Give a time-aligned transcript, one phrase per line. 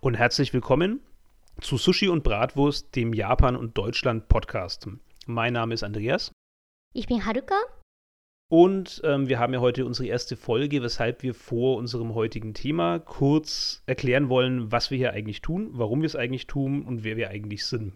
[0.00, 1.00] Und herzlich willkommen
[1.60, 4.86] zu Sushi und Bratwurst, dem Japan und Deutschland Podcast.
[5.26, 6.32] Mein Name ist Andreas
[6.92, 7.54] Ich bin Haruka.
[8.50, 12.98] und ähm, wir haben ja heute unsere erste Folge, weshalb wir vor unserem heutigen Thema
[12.98, 17.16] kurz erklären wollen, was wir hier eigentlich tun, warum wir es eigentlich tun und wer
[17.16, 17.94] wir eigentlich sind.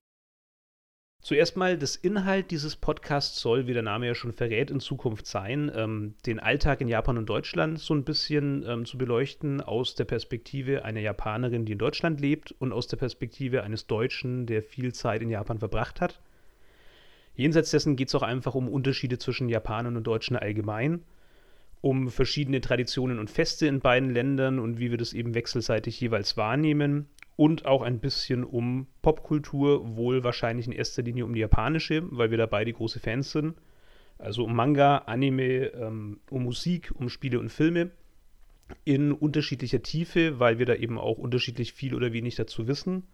[1.23, 5.27] Zuerst mal, das Inhalt dieses Podcasts soll, wie der Name ja schon verrät, in Zukunft
[5.27, 9.95] sein, ähm, den Alltag in Japan und Deutschland so ein bisschen ähm, zu beleuchten aus
[9.95, 14.63] der Perspektive einer Japanerin, die in Deutschland lebt und aus der Perspektive eines Deutschen, der
[14.63, 16.21] viel Zeit in Japan verbracht hat.
[17.37, 21.03] Jenseits dessen geht es auch einfach um Unterschiede zwischen Japanern und Deutschen allgemein,
[21.81, 26.37] um verschiedene Traditionen und Feste in beiden Ländern und wie wir das eben wechselseitig jeweils
[26.37, 32.03] wahrnehmen und auch ein bisschen um Popkultur, wohl wahrscheinlich in erster Linie um die japanische,
[32.11, 33.55] weil wir da beide große Fans sind.
[34.19, 37.91] Also um Manga, Anime, ähm, um Musik, um Spiele und Filme
[38.85, 43.05] in unterschiedlicher Tiefe, weil wir da eben auch unterschiedlich viel oder wenig dazu wissen.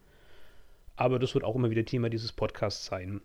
[0.95, 3.21] Aber das wird auch immer wieder Thema dieses Podcasts sein.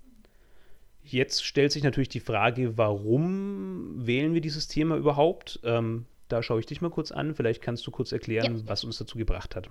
[1.02, 5.60] Jetzt stellt sich natürlich die Frage, warum wählen wir dieses Thema überhaupt?
[5.64, 7.34] Ähm, da schaue ich dich mal kurz an.
[7.34, 8.62] Vielleicht kannst du kurz erklären, Ja.
[8.66, 9.68] was uns dazu gebracht hat.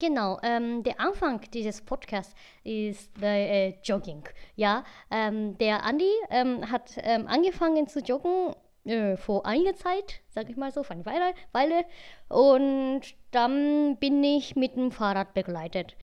[0.00, 4.24] Genau, ähm, der Anfang dieses Podcasts ist äh, Jogging.
[4.56, 10.50] Ja, ähm, der Andi ähm, hat ähm, angefangen zu joggen äh, vor einiger Zeit, sag
[10.50, 11.84] ich mal so, vor einer Weile, Weile.
[12.28, 15.96] Und dann bin ich mit dem Fahrrad begleitet.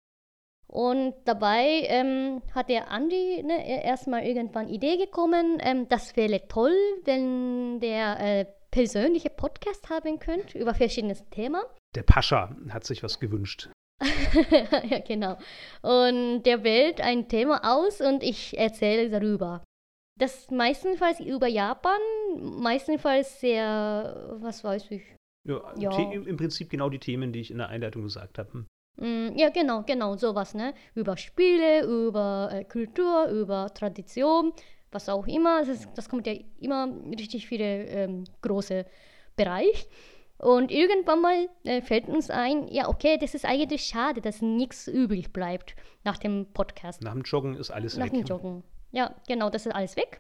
[0.71, 6.47] Und dabei ähm, hat der Andi ne, e- erstmal irgendwann Idee gekommen, ähm, das wäre
[6.47, 11.63] toll, wenn der äh, persönliche Podcast haben könnte über verschiedenes Thema.
[11.93, 13.69] Der Pascha hat sich was gewünscht.
[14.89, 15.37] ja, genau.
[15.81, 19.63] Und der wählt ein Thema aus und ich erzähle darüber.
[20.17, 21.99] Das meistenfalls über Japan,
[22.39, 25.03] meistenfalls sehr, was weiß ich.
[25.47, 26.11] Ja, Ja.
[26.11, 28.65] Im Prinzip genau die Themen, die ich in der Einleitung gesagt habe.
[28.97, 30.73] Mm, Ja, genau, genau, sowas, ne?
[30.95, 34.53] Über Spiele, über äh, Kultur, über Tradition,
[34.91, 35.59] was auch immer.
[35.59, 38.85] Das, ist, das kommt ja immer richtig viele ähm, große
[39.35, 39.87] Bereich.
[40.37, 44.87] Und irgendwann mal äh, fällt uns ein, ja, okay, das ist eigentlich schade, dass nichts
[44.87, 47.01] übrig bleibt nach dem Podcast.
[47.03, 48.13] Nach dem Joggen ist alles Nach weg.
[48.13, 48.63] dem Joggen.
[48.91, 50.19] Ja, genau, das ist alles weg,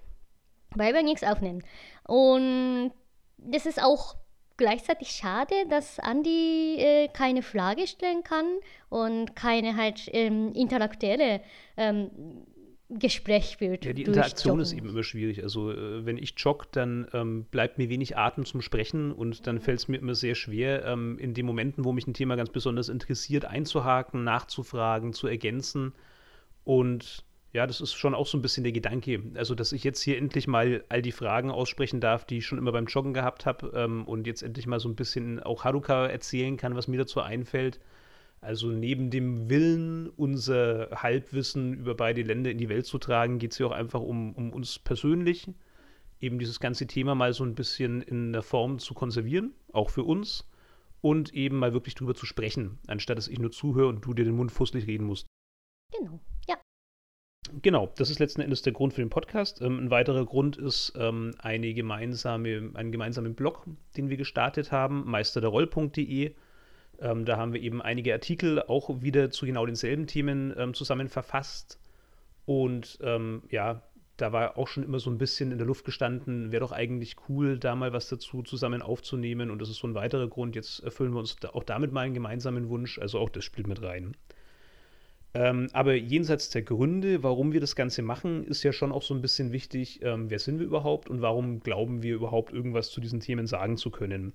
[0.75, 1.63] weil wir nichts aufnehmen.
[2.07, 2.91] Und
[3.37, 4.15] das ist auch
[4.61, 8.45] gleichzeitig schade, dass Andi äh, keine Frage stellen kann
[8.89, 11.41] und keine halt ähm, intellektuelle
[11.77, 12.11] ähm,
[12.87, 13.85] Gespräch führt.
[13.85, 15.41] Ja, die Interaktion ist eben immer schwierig.
[15.41, 19.59] Also, äh, wenn ich jogge, dann ähm, bleibt mir wenig Atem zum Sprechen und dann
[19.59, 22.51] fällt es mir immer sehr schwer, ähm, in den Momenten, wo mich ein Thema ganz
[22.51, 25.93] besonders interessiert, einzuhaken, nachzufragen, zu ergänzen.
[26.65, 29.21] Und ja, das ist schon auch so ein bisschen der Gedanke.
[29.35, 32.57] Also, dass ich jetzt hier endlich mal all die Fragen aussprechen darf, die ich schon
[32.57, 36.07] immer beim Joggen gehabt habe ähm, und jetzt endlich mal so ein bisschen auch Haruka
[36.07, 37.79] erzählen kann, was mir dazu einfällt.
[38.39, 43.51] Also neben dem Willen, unser Halbwissen über beide Länder in die Welt zu tragen, geht
[43.51, 45.47] es hier auch einfach um, um uns persönlich,
[46.19, 50.03] eben dieses ganze Thema mal so ein bisschen in der Form zu konservieren, auch für
[50.03, 50.49] uns,
[51.01, 54.25] und eben mal wirklich drüber zu sprechen, anstatt dass ich nur zuhöre und du dir
[54.25, 55.27] den Mund fusselig reden musst.
[55.91, 56.19] Genau.
[57.59, 59.61] Genau, das ist letzten Endes der Grund für den Podcast.
[59.61, 63.65] Ähm, ein weiterer Grund ist ähm, eine gemeinsame, einen gemeinsamen Blog,
[63.97, 66.33] den wir gestartet haben, meisterderroll.de.
[66.99, 71.09] Ähm, da haben wir eben einige Artikel auch wieder zu genau denselben Themen ähm, zusammen
[71.09, 71.79] verfasst.
[72.45, 73.81] Und ähm, ja,
[74.15, 77.15] da war auch schon immer so ein bisschen in der Luft gestanden, wäre doch eigentlich
[77.27, 79.51] cool, da mal was dazu zusammen aufzunehmen.
[79.51, 80.55] Und das ist so ein weiterer Grund.
[80.55, 82.97] Jetzt erfüllen wir uns da auch damit mal einen gemeinsamen Wunsch.
[82.99, 84.15] Also auch das spielt mit rein.
[85.33, 89.13] Ähm, aber jenseits der Gründe, warum wir das Ganze machen, ist ja schon auch so
[89.13, 92.99] ein bisschen wichtig, ähm, wer sind wir überhaupt und warum glauben wir überhaupt irgendwas zu
[92.99, 94.33] diesen Themen sagen zu können.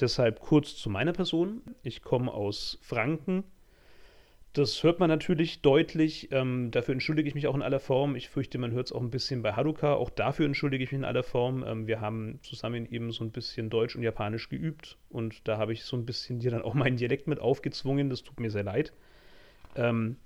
[0.00, 1.62] Deshalb kurz zu meiner Person.
[1.82, 3.44] Ich komme aus Franken.
[4.52, 6.28] Das hört man natürlich deutlich.
[6.30, 8.14] Ähm, dafür entschuldige ich mich auch in aller Form.
[8.14, 9.94] Ich fürchte, man hört es auch ein bisschen bei Haruka.
[9.94, 11.64] Auch dafür entschuldige ich mich in aller Form.
[11.66, 14.98] Ähm, wir haben zusammen eben so ein bisschen Deutsch und Japanisch geübt.
[15.10, 18.10] Und da habe ich so ein bisschen dir dann auch meinen Dialekt mit aufgezwungen.
[18.10, 18.92] Das tut mir sehr leid.
[19.76, 20.16] Ähm,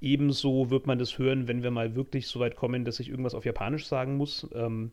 [0.00, 3.34] ebenso wird man das hören, wenn wir mal wirklich so weit kommen, dass ich irgendwas
[3.34, 4.48] auf Japanisch sagen muss.
[4.54, 4.92] Ähm,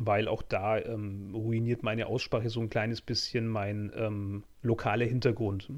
[0.00, 5.70] weil auch da ähm, ruiniert meine Aussprache so ein kleines bisschen mein ähm, lokaler Hintergrund.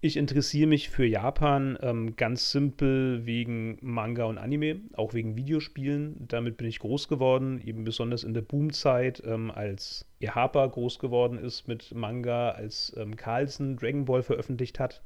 [0.00, 6.28] Ich interessiere mich für Japan ähm, ganz simpel wegen Manga und Anime, auch wegen Videospielen.
[6.28, 11.38] Damit bin ich groß geworden, eben besonders in der Boomzeit, ähm, als Ehapa groß geworden
[11.38, 15.02] ist mit Manga, als Carlsen Dragon Ball veröffentlicht hat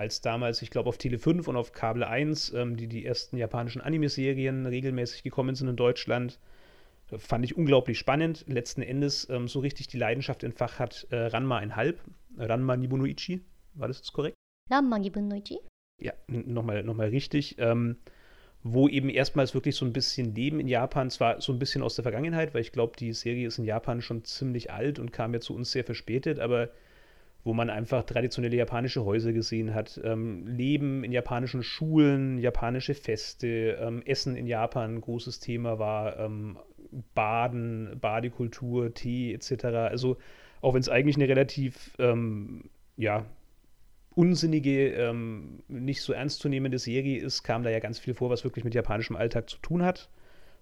[0.00, 3.36] als damals, ich glaube, auf Tele 5 und auf Kabel 1, ähm, die die ersten
[3.36, 6.38] japanischen Anime-Serien regelmäßig gekommen sind in Deutschland.
[7.10, 8.44] Äh, fand ich unglaublich spannend.
[8.48, 12.00] Letzten Endes ähm, so richtig die Leidenschaft in Fach hat äh, Ranma ein Halb.
[12.38, 13.42] Ranma Nibunoichi,
[13.74, 14.34] war das jetzt korrekt?
[14.70, 15.58] Ranma Nibunoichi?
[16.00, 17.56] Ja, nochmal noch mal richtig.
[17.58, 17.96] Ähm,
[18.62, 21.94] wo eben erstmals wirklich so ein bisschen Leben in Japan, zwar so ein bisschen aus
[21.94, 25.34] der Vergangenheit, weil ich glaube, die Serie ist in Japan schon ziemlich alt und kam
[25.34, 26.70] ja zu uns sehr verspätet, aber
[27.44, 33.78] wo man einfach traditionelle japanische Häuser gesehen hat, ähm, Leben in japanischen Schulen, japanische Feste,
[33.80, 36.58] ähm, Essen in Japan ein großes Thema war, ähm,
[37.14, 39.64] Baden, Badekultur, Tee etc.
[39.64, 40.18] Also
[40.60, 43.24] auch wenn es eigentlich eine relativ ähm, ja,
[44.14, 48.64] unsinnige, ähm, nicht so ernstzunehmende Serie ist, kam da ja ganz viel vor, was wirklich
[48.64, 50.10] mit japanischem Alltag zu tun hat.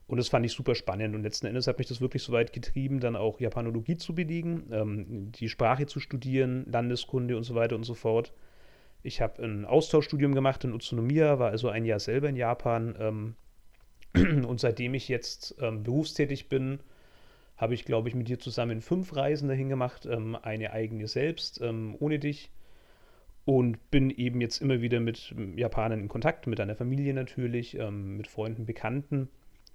[0.08, 1.14] Und das fand ich super spannend.
[1.14, 4.64] Und letzten Endes hat mich das wirklich so weit getrieben, dann auch Japanologie zu belegen,
[4.72, 8.32] ähm, die Sprache zu studieren, Landeskunde und so weiter und so fort.
[9.02, 12.96] Ich habe ein Austauschstudium gemacht in Utsunomiya, war also ein Jahr selber in Japan.
[12.98, 13.34] Ähm,
[14.46, 16.80] und seitdem ich jetzt ähm, berufstätig bin,
[17.58, 21.60] habe ich, glaube ich, mit dir zusammen fünf Reisen dahin gemacht, ähm, eine eigene selbst,
[21.60, 22.50] ähm, ohne dich
[23.44, 28.16] und bin eben jetzt immer wieder mit Japanern in Kontakt, mit deiner Familie natürlich, ähm,
[28.16, 29.28] mit Freunden, Bekannten,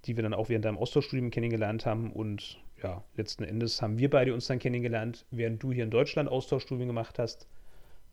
[0.05, 2.11] die wir dann auch während deinem Austauschstudium kennengelernt haben.
[2.11, 6.29] Und ja, letzten Endes haben wir beide uns dann kennengelernt, während du hier in Deutschland
[6.29, 7.47] Austauschstudium gemacht hast.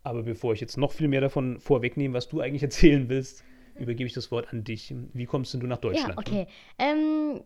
[0.03, 3.45] Aber bevor ich jetzt noch viel mehr davon vorwegnehme, was du eigentlich erzählen willst,
[3.79, 4.95] übergebe ich das Wort an dich.
[5.13, 6.15] Wie kommst denn du nach Deutschland?
[6.15, 6.47] Ja, okay.
[6.79, 7.43] Ähm,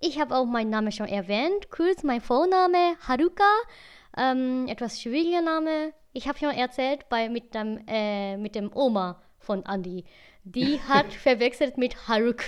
[0.00, 1.70] ich habe auch meinen Namen schon erwähnt.
[1.70, 3.44] Kurz mein Vorname Haruka.
[4.16, 9.20] Ähm, etwas schwieriger Name ich habe schon erzählt bei, mit, dem, äh, mit dem Oma
[9.40, 10.04] von Andy.
[10.44, 12.42] Die hat verwechselt mit Haruk.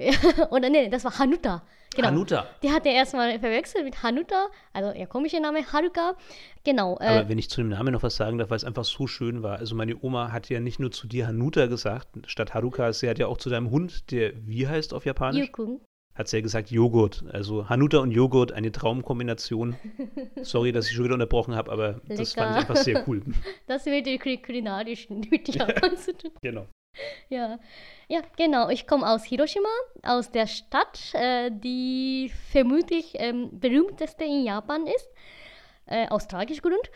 [0.50, 1.62] Oder nee, das war Hanuta.
[1.94, 2.08] Genau.
[2.08, 2.46] Hanuta.
[2.62, 6.16] Die hat er erstmal verwechselt mit Hanuta, also ihr komischer Name, Haruka.
[6.62, 6.96] Genau.
[7.00, 9.06] Äh, Aber wenn ich zu dem Namen noch was sagen darf, weil es einfach so
[9.06, 9.58] schön war.
[9.58, 13.18] Also meine Oma hat ja nicht nur zu dir Hanuta gesagt, statt Haruka, sie hat
[13.18, 15.48] ja auch zu deinem Hund, der wie heißt auf Japanisch?
[15.48, 15.80] Yukun
[16.14, 17.24] hat sie ja gesagt, Joghurt.
[17.32, 19.76] Also Hanuta und Joghurt, eine Traumkombination.
[20.42, 22.14] Sorry, dass ich schon wieder unterbrochen habe, aber Lecker.
[22.16, 23.22] das fand ich einfach sehr cool.
[23.66, 26.32] Das wird die kulinarischen mit Japan zu tun.
[26.42, 26.66] Genau.
[27.28, 27.58] Ja.
[28.08, 28.68] ja, genau.
[28.68, 29.68] Ich komme aus Hiroshima,
[30.02, 35.08] aus der Stadt, äh, die vermutlich ähm, berühmteste in Japan ist,
[35.86, 36.90] äh, aus tragischem Grund.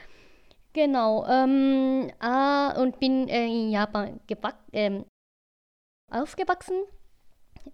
[0.72, 1.26] Genau.
[1.28, 4.20] Ähm, äh, und bin äh, in Japan
[4.72, 5.04] ähm,
[6.10, 6.82] aufgewachsen.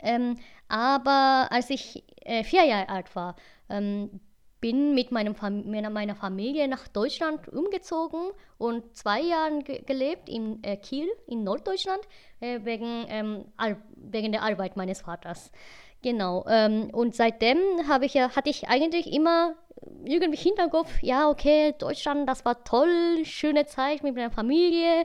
[0.01, 0.39] Ähm,
[0.69, 3.37] aber als ich äh, vier Jahre alt war,
[3.69, 4.21] ähm,
[4.61, 10.63] bin mit meinem Fam meiner Familie nach Deutschland umgezogen und zwei Jahre ge gelebt in
[10.63, 12.01] äh, Kiel in Norddeutschland
[12.41, 13.45] äh, wegen, ähm,
[13.97, 15.51] wegen der Arbeit meines Vaters.
[16.03, 16.45] Genau.
[16.49, 17.59] Ähm, und seitdem
[17.89, 19.55] habe ich ja, hatte ich eigentlich immer
[20.05, 25.05] irgendwie Hinterkopf, ja, okay, Deutschland, das war toll, schöne Zeit mit meiner Familie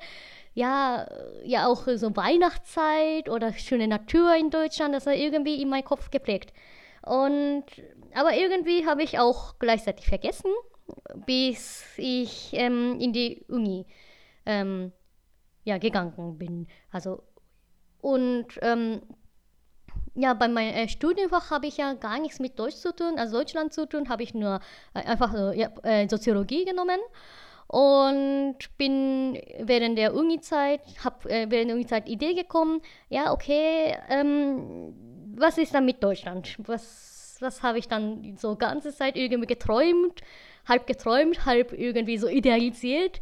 [0.55, 1.05] ja,
[1.43, 6.09] ja auch so Weihnachtszeit oder schöne Natur in Deutschland, das war irgendwie in meinen Kopf
[6.09, 6.53] geprägt.
[7.05, 7.65] Und,
[8.13, 10.51] aber irgendwie habe ich auch gleichzeitig vergessen,
[11.25, 13.85] bis ich ähm, in die Uni
[14.45, 14.91] ähm,
[15.63, 16.67] ja, gegangen bin.
[16.91, 17.23] Also,
[18.01, 19.01] und ähm,
[20.15, 23.37] ja, bei meinem äh, Studienfach habe ich ja gar nichts mit Deutsch zu tun, also
[23.37, 24.59] Deutschland zu tun, habe ich nur
[24.93, 26.99] äh, einfach äh, ja, Soziologie genommen
[27.67, 35.14] und bin während der Uni-Zeit, habe äh, während der Uni-Zeit Idee gekommen, ja, okay, ähm,
[35.37, 36.55] was ist dann mit Deutschland?
[36.59, 40.21] Was, was habe ich dann so ganze Zeit irgendwie geträumt,
[40.67, 43.19] halb geträumt, halb irgendwie so idealisiert.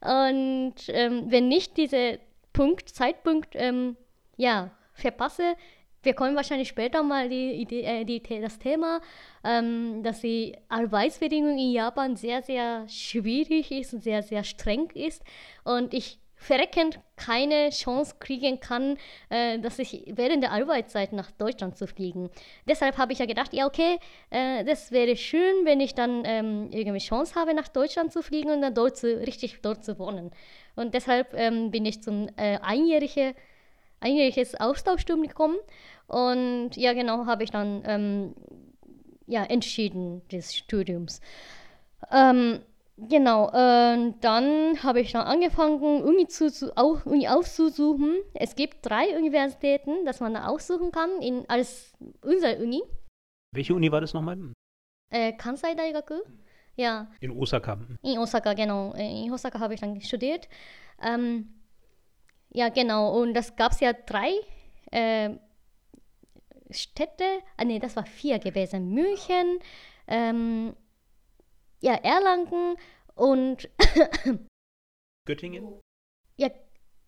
[0.00, 2.18] Und ähm, wenn nicht diese
[2.52, 3.96] Punkt, Zeitpunkt, ähm,
[4.36, 5.56] ja, verpasse,
[6.02, 9.00] wir kommen wahrscheinlich später mal die, Idee, äh, die, das Thema,
[9.42, 15.22] ähm, dass die Arbeitsbedingungen in Japan sehr, sehr schwierig ist und sehr, sehr streng ist.
[15.64, 18.98] Und ich verreckend keine Chance kriegen kann,
[19.30, 22.30] äh, dass ich während der Arbeitszeit nach Deutschland zu fliegen.
[22.68, 23.98] Deshalb habe ich ja gedacht, ja okay,
[24.30, 28.50] äh, das wäre schön, wenn ich dann ähm, irgendwie Chance habe, nach Deutschland zu fliegen
[28.50, 30.30] und dann dort zu, richtig dort zu wohnen.
[30.76, 33.34] Und deshalb ähm, bin ich zum äh, einjährige,
[34.00, 35.56] einjähriges Austauschstudium gekommen
[36.06, 38.34] und ja, genau, habe ich dann ähm,
[39.26, 41.20] ja, entschieden des Studiums.
[42.12, 42.60] Ähm,
[42.96, 48.16] genau, äh, dann habe ich dann angefangen, Uni, zu, zu, auch, Uni auszusuchen.
[48.34, 52.82] Es gibt drei Universitäten, dass man da aussuchen kann, in, als unsere Uni.
[53.52, 54.38] Welche Uni war das nochmal?
[55.10, 56.14] Äh, Kansai Daigaku.
[56.76, 57.10] Ja.
[57.20, 57.78] In Osaka.
[58.02, 58.92] In Osaka, genau.
[58.94, 60.48] Äh, in Osaka habe ich dann studiert.
[61.02, 61.54] Ähm,
[62.50, 63.18] ja, genau.
[63.20, 64.30] Und das gab es ja drei
[64.90, 65.36] äh,
[66.70, 67.24] Städte,
[67.56, 69.58] ah nee, das war vier gewesen, München,
[70.08, 70.74] ähm,
[71.80, 72.76] ja, Erlangen
[73.14, 73.68] und
[75.26, 75.80] Göttingen?
[76.36, 76.50] Ja,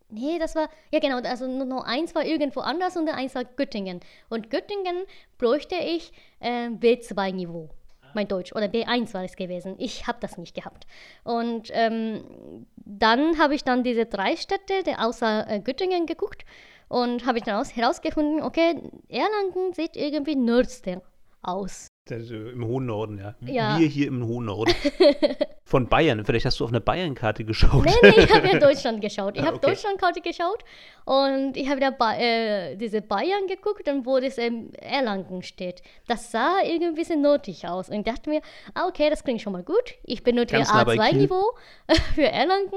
[0.09, 4.01] nee, das war, ja genau, also nur eins war irgendwo anders und eins war Göttingen.
[4.29, 5.05] Und Göttingen
[5.37, 7.69] bräuchte ich äh, B2-Niveau.
[8.13, 8.53] mein Deutsch.
[8.53, 9.75] Oder B1 war es gewesen.
[9.77, 10.87] Ich habe das nicht gehabt.
[11.23, 16.43] Und ähm, dann habe ich dann diese drei Städte der außer äh, Göttingen geguckt
[16.87, 21.01] und habe ich dann herausgefunden, okay, Erlangen sieht irgendwie nördster
[21.43, 21.87] aus.
[22.11, 23.35] Im hohen Norden, ja.
[23.41, 23.79] Ja.
[23.79, 24.73] Wir hier im hohen Norden.
[25.63, 26.25] Von Bayern.
[26.25, 27.85] Vielleicht hast du auf eine Bayern-Karte geschaut.
[27.85, 29.35] Nee, nee, ich habe ja Deutschland geschaut.
[29.37, 29.67] Ich Ah, habe okay.
[29.67, 30.63] Deutschlandkarte geschaut
[31.05, 35.81] und ich habe da ba äh, diese Bayern geguckt und wo das ähm, Erlangen steht.
[36.07, 38.41] Das sah irgendwie ein bisschen nördlich aus und ich dachte mir,
[38.73, 39.95] ah, okay, das klingt schon mal gut.
[40.03, 41.01] Ich benutze Ganz nah bei Kiel.
[41.01, 41.43] A2-Niveau
[42.15, 42.71] für Erlangen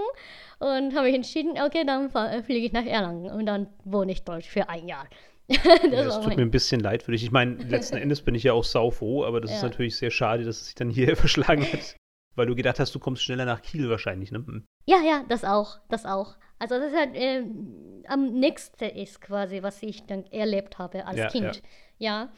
[0.58, 4.22] und habe mich entschieden, okay, dann äh, fliege ich nach Erlangen und dann wohne ich
[4.22, 5.06] dort für ein Jahr.
[5.48, 7.22] das Ja, tut mir ein bisschen leid für dich.
[7.24, 9.68] Ich meine, letzten Endes bin ich ja auch saufroh, aber das ist Ja.
[9.68, 11.96] natürlich sehr schade, dass es sich dann hier verschlagen hat.
[12.34, 14.38] Weil du gedacht hast, du kommst schneller nach Kiel wahrscheinlich, ne?
[14.38, 14.64] Hm.
[14.86, 16.36] Ja, ja, das auch, das auch.
[16.58, 21.18] Also das ist halt ähm, am nächsten ist quasi, was ich dann erlebt habe als
[21.18, 21.62] Ja, Kind.
[21.98, 22.32] Ja.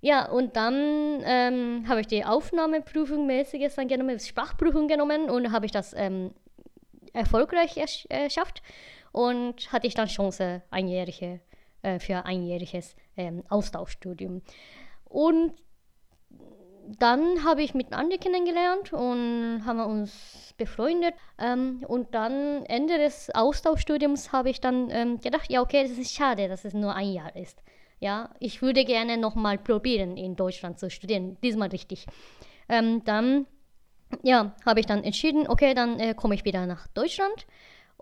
[0.00, 0.28] ja.
[0.30, 5.72] und dann ähm, habe ich die Aufnahmeprüfung mäßiges dann genommen, Sprachprüfung genommen und habe ich
[5.72, 6.32] das ähm,
[7.12, 8.62] erfolgreich ersch- äh, geschafft
[9.12, 11.40] und hatte ich dann Chance einjährige,
[11.82, 14.42] äh, für einjähriges ähm, Austauschstudium.
[15.04, 15.52] Und
[16.98, 21.14] dann habe ich mit Andi kennengelernt und haben uns befreundet.
[21.38, 26.12] Ähm, und dann Ende des Austauschstudiums habe ich dann ähm, gedacht, ja okay, das ist
[26.12, 27.62] schade, dass es nur ein Jahr ist.
[28.00, 32.06] Ja, ich würde gerne nochmal probieren, in Deutschland zu studieren, diesmal richtig.
[32.68, 33.46] Ähm, dann
[34.22, 37.46] ja, habe ich dann entschieden, okay, dann äh, komme ich wieder nach Deutschland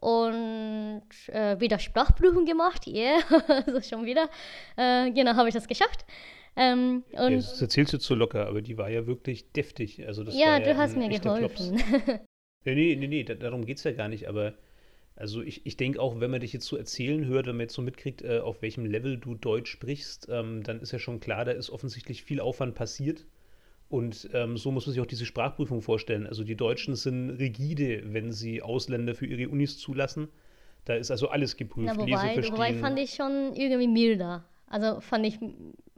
[0.00, 2.86] und äh, wieder Sprachprüfung gemacht.
[2.90, 4.28] Yeah, also schon wieder.
[4.76, 6.04] Äh, genau, habe ich das geschafft.
[6.56, 10.06] Ähm, Ja, und das erzählst du zu locker, aber die war ja wirklich deftig.
[10.06, 11.80] Also das ja, war du hast ein mir geholfen.
[12.62, 14.52] Nee, nee, nee, nee da, darum geht es ja gar nicht, aber
[15.16, 17.74] also ich, ich denke auch, wenn man dich jetzt so erzählen hört, wenn man jetzt
[17.74, 21.44] so mitkriegt, äh, auf welchem Level du Deutsch sprichst, ähm, dann ist ja schon klar,
[21.44, 23.26] da ist offensichtlich viel Aufwand passiert.
[23.90, 26.24] Und ähm, so muss man sich auch diese Sprachprüfung vorstellen.
[26.24, 30.28] Also die Deutschen sind rigide, wenn sie Ausländer für ihre Unis zulassen.
[30.84, 31.92] Da ist also alles geprüft.
[31.96, 32.52] Na, Lesen, wobei, verstehen.
[32.52, 34.44] wobei fand ich schon irgendwie milder.
[34.68, 35.40] Also fand ich,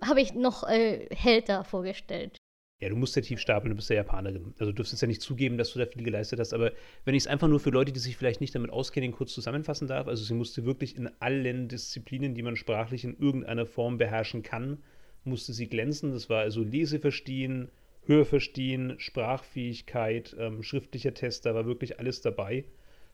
[0.03, 2.39] habe ich noch äh, härter vorgestellt.
[2.81, 4.55] Ja, du musst ja tief stapeln, du bist ja Japanerin.
[4.59, 6.55] Also du dürftest ja nicht zugeben, dass du da viel geleistet hast.
[6.55, 6.73] Aber
[7.05, 9.87] wenn ich es einfach nur für Leute, die sich vielleicht nicht damit auskennen, kurz zusammenfassen
[9.87, 14.43] darf, also sie musste wirklich in allen Disziplinen, die man sprachlich in irgendeiner Form beherrschen
[14.43, 14.79] kann,
[15.25, 16.11] musste sie glänzen.
[16.11, 17.71] Das war also Leseverstehen,
[18.05, 22.65] Hörverstehen, Sprachfähigkeit, ähm, schriftlicher Test, da war wirklich alles dabei.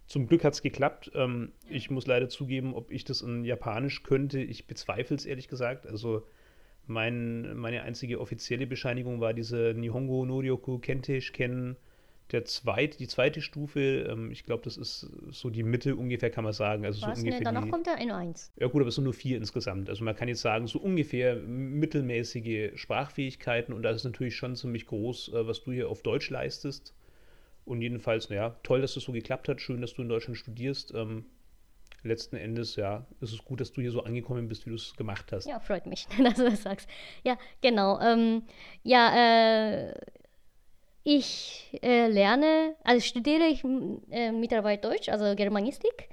[0.07, 1.11] Zum Glück hat es geklappt.
[1.15, 5.49] Ähm, ich muss leider zugeben, ob ich das in Japanisch könnte, ich bezweifle es ehrlich
[5.49, 5.87] gesagt.
[5.87, 6.27] Also
[6.87, 11.77] mein, meine einzige offizielle Bescheinigung war diese Nihongo Noryoku Kenteish Ken,
[12.33, 14.07] der zweit, die zweite Stufe.
[14.09, 16.85] Ähm, ich glaube, das ist so die Mitte ungefähr, kann man sagen.
[16.85, 17.19] Also so Was?
[17.19, 18.51] Ne, ungefähr danach die, kommt der N1.
[18.57, 19.89] ja gut, aber es sind nur vier insgesamt.
[19.89, 24.87] Also man kann jetzt sagen, so ungefähr mittelmäßige Sprachfähigkeiten und das ist natürlich schon ziemlich
[24.87, 26.95] groß, äh, was du hier auf Deutsch leistest.
[27.65, 29.61] Und jedenfalls, naja, toll, dass das so geklappt hat.
[29.61, 30.95] Schön, dass du in Deutschland studierst.
[30.95, 31.27] Ähm,
[32.03, 34.95] letzten Endes, ja, ist es gut, dass du hier so angekommen bist, wie du es
[34.97, 35.47] gemacht hast.
[35.47, 36.89] Ja, freut mich, dass du das sagst.
[37.25, 38.01] Ja, genau.
[38.01, 38.43] Ähm,
[38.83, 39.95] ja, äh,
[41.09, 43.65] ich äh, lerne, also studiere ich
[44.11, 46.09] äh, mittlerweile Deutsch, also Germanistik,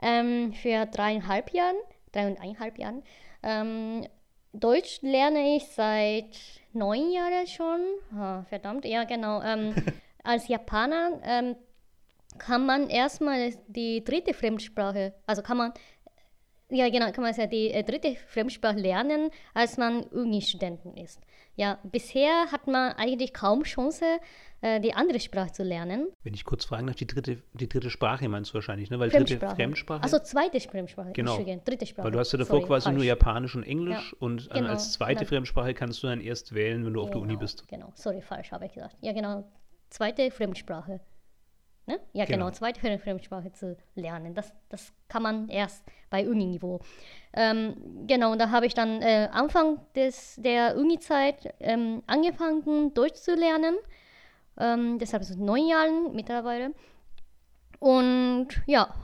[0.00, 1.76] ähm, für dreieinhalb Jahren,
[2.12, 3.02] dreieinhalb Jahren.
[3.42, 4.06] Ähm,
[4.52, 6.36] Deutsch lerne ich seit
[6.72, 7.80] neun Jahren schon.
[8.18, 9.42] Ah, verdammt, ja, genau.
[9.42, 9.74] Ähm,
[10.24, 11.56] als Japaner ähm,
[12.38, 15.72] kann man erstmal die dritte Fremdsprache, also kann man
[16.70, 21.20] ja, genau, kann man ja die äh, dritte Fremdsprache lernen, als man Uni-Studenten ist.
[21.56, 24.04] Ja, bisher hat man eigentlich kaum Chance,
[24.62, 26.08] äh, die andere Sprache zu lernen.
[26.22, 28.98] Wenn ich kurz fragen darf, die dritte, die dritte Sprache meinst du wahrscheinlich, ne?
[28.98, 29.56] Weil dritte Fremdsprache.
[29.56, 30.02] Fremdsprache.
[30.02, 31.12] Also zweite Fremdsprache.
[31.12, 31.38] Genau.
[31.64, 32.04] Dritte Sprache.
[32.06, 33.08] weil du hast ja davor Sorry, quasi nur falsch.
[33.08, 34.70] Japanisch und Englisch Ja, und äh, genau.
[34.70, 37.40] als zweite Dann- Fremdsprache kannst du dann erst wählen, wenn du auf der Uni Genau,
[37.40, 37.66] bist.
[37.68, 38.96] Genau, sorry, falsch habe ich gesagt.
[39.00, 39.44] Ja, genau,
[39.90, 41.00] zweite Fremdsprache.
[41.90, 41.98] Ne?
[42.12, 42.46] Ja, genau.
[42.46, 42.50] Genau.
[42.52, 44.32] zweite Fre- Fremdsprache zu lernen.
[44.34, 46.78] Das, das kann man erst bei Uni-Niveau.
[47.32, 53.16] Ähm, genau, und da habe ich dann äh, Anfang des, der Uni-Zeit ähm, angefangen, Deutsch
[53.16, 53.74] zu lernen.
[54.56, 56.72] Ähm, deshalb es neun Jahren mittlerweile.
[57.80, 58.94] Und ja,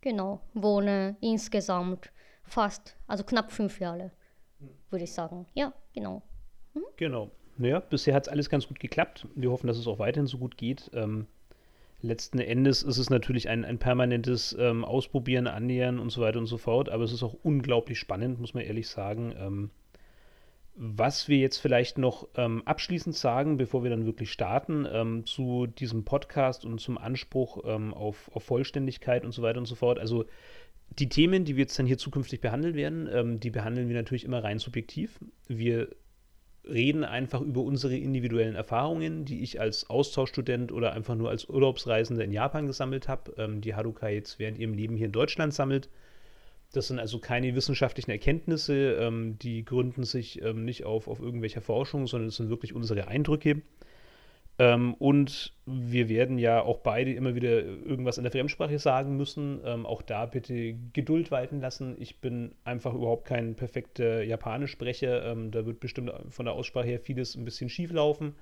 [0.00, 2.10] genau, wohne insgesamt
[2.44, 4.12] fast, also knapp fünf Jahre,
[4.88, 5.46] würde ich sagen.
[5.54, 6.22] Ja, genau.
[6.96, 7.30] Genau.
[7.58, 9.26] Naja, bisher hat es alles ganz gut geklappt.
[9.34, 10.90] Wir hoffen, dass es auch weiterhin so gut geht.
[10.94, 11.26] Ähm,
[12.00, 16.46] letzten Endes ist es natürlich ein, ein permanentes ähm, Ausprobieren, Annähern und so weiter und
[16.46, 19.34] so fort, aber es ist auch unglaublich spannend, muss man ehrlich sagen.
[19.38, 19.70] Ähm,
[20.80, 25.66] was wir jetzt vielleicht noch ähm, abschließend sagen, bevor wir dann wirklich starten, ähm, zu
[25.66, 29.98] diesem Podcast und zum Anspruch ähm, auf, auf Vollständigkeit und so weiter und so fort.
[29.98, 30.24] Also
[30.90, 34.24] die Themen, die wir jetzt dann hier zukünftig behandeln werden, ähm, die behandeln wir natürlich
[34.24, 35.18] immer rein subjektiv.
[35.48, 35.88] Wir
[36.68, 42.24] reden einfach über unsere individuellen Erfahrungen, die ich als Austauschstudent oder einfach nur als Urlaubsreisender
[42.24, 45.88] in Japan gesammelt habe, ähm, die Haruka jetzt während ihrem Leben hier in Deutschland sammelt.
[46.72, 51.62] Das sind also keine wissenschaftlichen Erkenntnisse, ähm, die gründen sich ähm, nicht auf, auf irgendwelcher
[51.62, 53.62] Forschung, sondern es sind wirklich unsere Eindrücke.
[54.60, 59.60] Ähm, und wir werden ja auch beide immer wieder irgendwas in der Fremdsprache sagen müssen.
[59.64, 61.94] Ähm, auch da bitte Geduld walten lassen.
[61.98, 65.30] Ich bin einfach überhaupt kein perfekter Japanischsprecher.
[65.30, 68.34] Ähm, da wird bestimmt von der Aussprache her vieles ein bisschen schief laufen.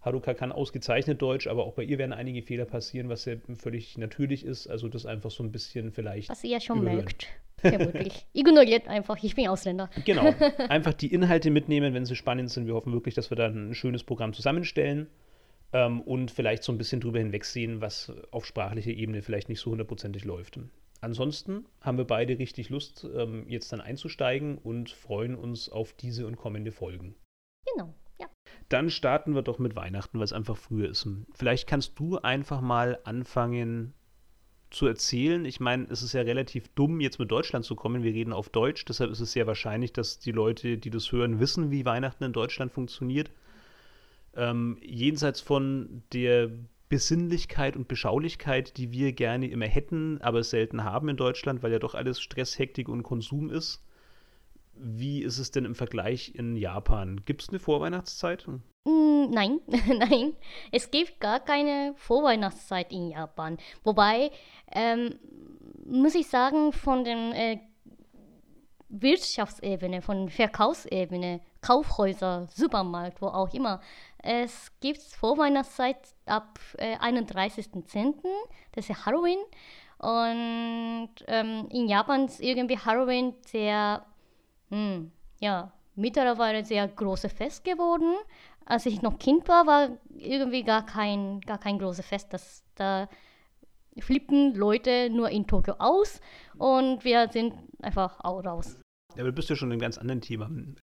[0.00, 3.98] Haruka kann ausgezeichnet Deutsch, aber auch bei ihr werden einige Fehler passieren, was ja völlig
[3.98, 4.68] natürlich ist.
[4.68, 6.30] Also das einfach so ein bisschen vielleicht.
[6.30, 6.98] Was ihr ja schon überhören.
[7.04, 7.26] merkt.
[7.58, 8.24] Vermutlich.
[8.32, 9.90] Ignoriert einfach, ich bin Ausländer.
[10.04, 10.32] Genau.
[10.68, 12.68] Einfach die Inhalte mitnehmen, wenn sie spannend sind.
[12.68, 15.08] Wir hoffen wirklich, dass wir dann ein schönes Programm zusammenstellen
[15.72, 19.70] ähm, und vielleicht so ein bisschen drüber hinwegsehen, was auf sprachlicher Ebene vielleicht nicht so
[19.70, 20.58] hundertprozentig läuft.
[21.00, 26.26] Ansonsten haben wir beide richtig Lust, ähm, jetzt dann einzusteigen und freuen uns auf diese
[26.26, 27.14] und kommende Folgen.
[27.72, 28.26] Genau, ja.
[28.68, 31.08] Dann starten wir doch mit Weihnachten, weil es einfach früher ist.
[31.34, 33.94] Vielleicht kannst du einfach mal anfangen
[34.70, 35.44] zu erzählen.
[35.44, 38.02] Ich meine, es ist ja relativ dumm, jetzt mit Deutschland zu kommen.
[38.02, 41.40] Wir reden auf Deutsch, deshalb ist es sehr wahrscheinlich, dass die Leute, die das hören,
[41.40, 43.30] wissen, wie Weihnachten in Deutschland funktioniert
[44.38, 46.50] ähm, jenseits von der
[46.88, 51.78] Besinnlichkeit und Beschaulichkeit, die wir gerne immer hätten, aber selten haben in Deutschland, weil ja
[51.78, 53.84] doch alles Stress, Hektik und Konsum ist.
[54.74, 57.20] Wie ist es denn im Vergleich in Japan?
[57.24, 58.46] Gibt es eine Vorweihnachtszeit?
[58.84, 59.60] Mm, nein,
[59.98, 60.34] nein.
[60.72, 63.58] Es gibt gar keine Vorweihnachtszeit in Japan.
[63.82, 64.30] Wobei,
[64.72, 65.16] ähm,
[65.84, 67.58] muss ich sagen, von der äh,
[68.88, 73.80] Wirtschaftsebene, von Verkaufsebene, Kaufhäuser, Supermarkt, wo auch immer,
[74.22, 78.14] es gibt Vorweihnachtszeit ab äh, 31.10.,
[78.72, 79.38] das ist Halloween.
[79.98, 84.04] Und ähm, in Japan ist irgendwie Halloween sehr,
[84.70, 85.10] hm,
[85.40, 88.14] ja, mittlerweile sehr großes Fest geworden.
[88.64, 92.32] Als ich noch Kind war, war irgendwie gar kein, gar kein großes Fest.
[92.32, 93.08] Das, da
[93.98, 96.20] flippen Leute nur in Tokio aus
[96.56, 98.80] und wir sind einfach auch raus.
[99.14, 100.48] Ja, aber du bist ja schon in einem ganz anderen Thema.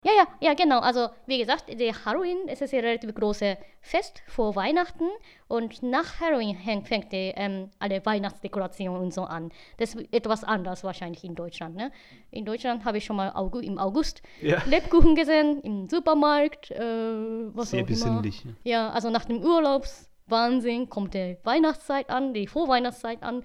[0.03, 0.79] Ja, ja, ja, genau.
[0.81, 5.05] Also wie gesagt, der Halloween ist ein relativ großes Fest vor Weihnachten
[5.47, 9.51] und nach Halloween fängt die, ähm, alle Weihnachtsdekorationen und so an.
[9.77, 11.77] Das ist etwas anders wahrscheinlich in Deutschland.
[11.77, 11.93] Ne?
[12.31, 14.63] In Deutschland habe ich schon mal August, im August ja.
[14.65, 16.71] Lebkuchen gesehen im Supermarkt.
[16.71, 18.43] Äh, was Sehr besinnlich.
[18.65, 23.45] Ja, also nach dem Urlaubswahnsinn kommt die Weihnachtszeit an, die Vorweihnachtszeit an.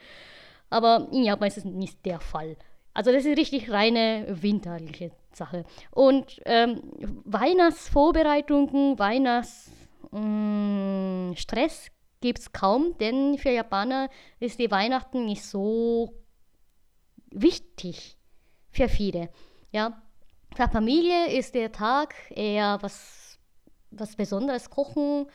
[0.70, 2.56] Aber in Japan ist es nicht der Fall.
[2.94, 5.65] Also das ist richtig reine winterliche Sache.
[5.91, 6.82] Und ähm,
[7.26, 16.13] Weihnachtsvorbereitungen, Weihnachtsstress mm, gibt es kaum, denn für Japaner ist die Weihnachten nicht so
[17.32, 18.17] wichtig
[18.71, 19.30] für viele.
[19.71, 20.02] Ja,
[20.56, 23.38] für Familie ist der Tag eher was,
[23.91, 25.28] was Besonderes kochen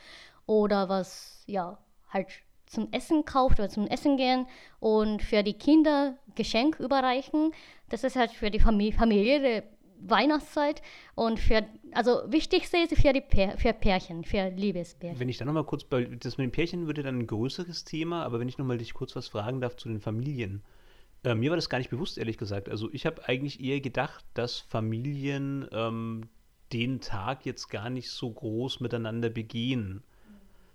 [0.45, 1.77] oder was, ja,
[2.09, 2.27] halt
[2.65, 4.47] zum Essen kauft oder zum Essen gehen
[4.79, 7.51] und für die Kinder Geschenk überreichen.
[7.89, 9.63] Das ist halt für die Familie, Familie
[10.07, 10.81] Weihnachtszeit
[11.15, 15.19] und für, also wichtigste ist für die Pär, für Pärchen, für Liebespärchen.
[15.19, 18.23] Wenn ich dann nochmal kurz, bei, das mit den Pärchen würde dann ein größeres Thema,
[18.23, 20.63] aber wenn ich nochmal dich kurz was fragen darf zu den Familien.
[21.23, 22.69] Äh, mir war das gar nicht bewusst, ehrlich gesagt.
[22.69, 26.23] Also ich habe eigentlich eher gedacht, dass Familien ähm,
[26.73, 30.03] den Tag jetzt gar nicht so groß miteinander begehen.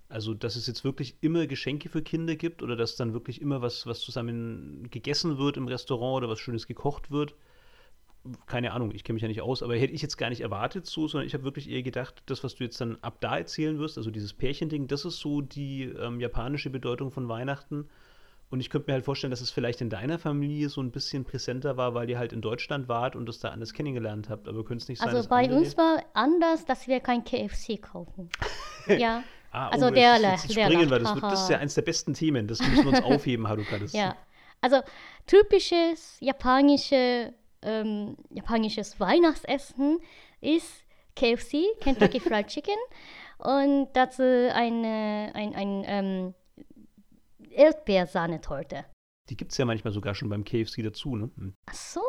[0.08, 3.60] Also, dass es jetzt wirklich immer Geschenke für Kinder gibt oder dass dann wirklich immer
[3.60, 7.34] was, was zusammen gegessen wird im Restaurant oder was Schönes gekocht wird
[8.46, 10.86] keine Ahnung, ich kenne mich ja nicht aus, aber hätte ich jetzt gar nicht erwartet
[10.86, 13.78] so, sondern ich habe wirklich eher gedacht, das, was du jetzt dann ab da erzählen
[13.78, 17.88] wirst, also dieses Pärchending, das ist so die ähm, japanische Bedeutung von Weihnachten.
[18.48, 21.24] Und ich könnte mir halt vorstellen, dass es vielleicht in deiner Familie so ein bisschen
[21.24, 24.46] präsenter war, weil ihr halt in Deutschland wart und das da anders kennengelernt habt.
[24.46, 28.30] Aber könnte es nicht sein, Also bei uns war anders, dass wir kein KFC kaufen.
[28.86, 29.24] ja.
[29.50, 30.98] Ah, also oh, der, jetzt, jetzt der springen wir.
[31.00, 32.46] Das, wird, das ist ja eines der besten Themen.
[32.46, 33.78] Das müssen wir uns aufheben, Haruka.
[33.78, 34.14] Das ja.
[34.60, 34.80] Also
[35.26, 37.32] typisches japanische
[37.66, 39.98] ähm, japanisches Weihnachtsessen
[40.40, 42.78] ist KFC, Kentucky Fried Chicken.
[43.38, 46.34] Und dazu eine, ein, ein ähm,
[47.50, 48.86] Erdbeersahnetorte.
[49.28, 51.30] Die gibt es ja manchmal sogar schon beim KFC dazu, ne?
[51.36, 51.54] Hm.
[51.66, 52.00] Ach so?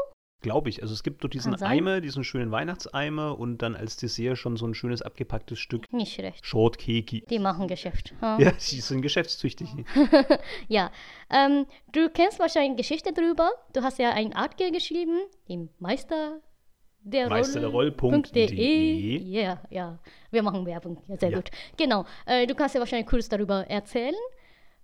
[0.41, 0.82] Glaube ich.
[0.84, 4.67] Also es gibt dort diesen Eimer, diesen schönen Weihnachtseimer und dann als Dessert schon so
[4.67, 6.45] ein schönes abgepacktes Stück Nicht schlecht.
[6.45, 7.23] Shortcake.
[7.28, 8.13] Die machen Geschäft.
[8.21, 9.69] Ja, ja sie sind geschäftstüchtig.
[10.67, 10.91] ja.
[11.30, 13.50] Ähm, du kennst wahrscheinlich Geschichte drüber.
[13.73, 16.41] Du hast ja ein Artikel geschrieben im Meister
[17.08, 19.17] der Meister der Roll.de.
[19.23, 20.00] Ja, ja.
[20.30, 21.02] Wir machen Werbung.
[21.08, 21.38] Ja, sehr ja.
[21.38, 21.50] gut.
[21.78, 22.06] Genau.
[22.26, 24.15] Äh, du kannst ja wahrscheinlich kurz darüber erzählen,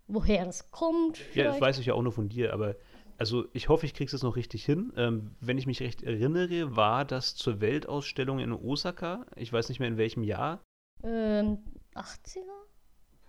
[0.08, 1.20] woher es kommt.
[1.36, 2.76] Ja, das weiß ich ja auch nur von dir, aber
[3.24, 4.92] Also ich hoffe, ich kriege es noch richtig hin.
[4.98, 9.26] Ähm, wenn ich mich recht erinnere, war das zur Weltausstellung in Osaka.
[9.38, 10.62] Ich weiß nicht mehr in welchem Jahr.
[11.06, 11.60] Ähm,
[11.96, 12.42] 80er?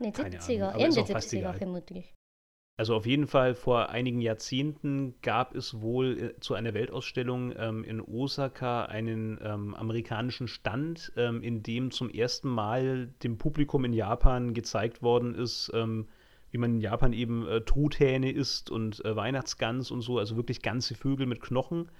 [0.00, 0.72] Ne, 70er.
[0.72, 2.12] Ende 70er vermutlich.
[2.76, 7.84] Also auf jeden Fall vor einigen Jahrzehnten gab es wohl äh, zu einer Weltausstellung ähm,
[7.84, 13.92] in Osaka einen ähm, amerikanischen Stand, ähm, in dem zum ersten Mal dem Publikum in
[13.92, 16.08] Japan gezeigt worden ist, ähm,
[16.54, 20.62] wie man in Japan eben äh, Truthähne isst und äh, Weihnachtsgans und so, also wirklich
[20.62, 21.90] ganze Vögel mit Knochen,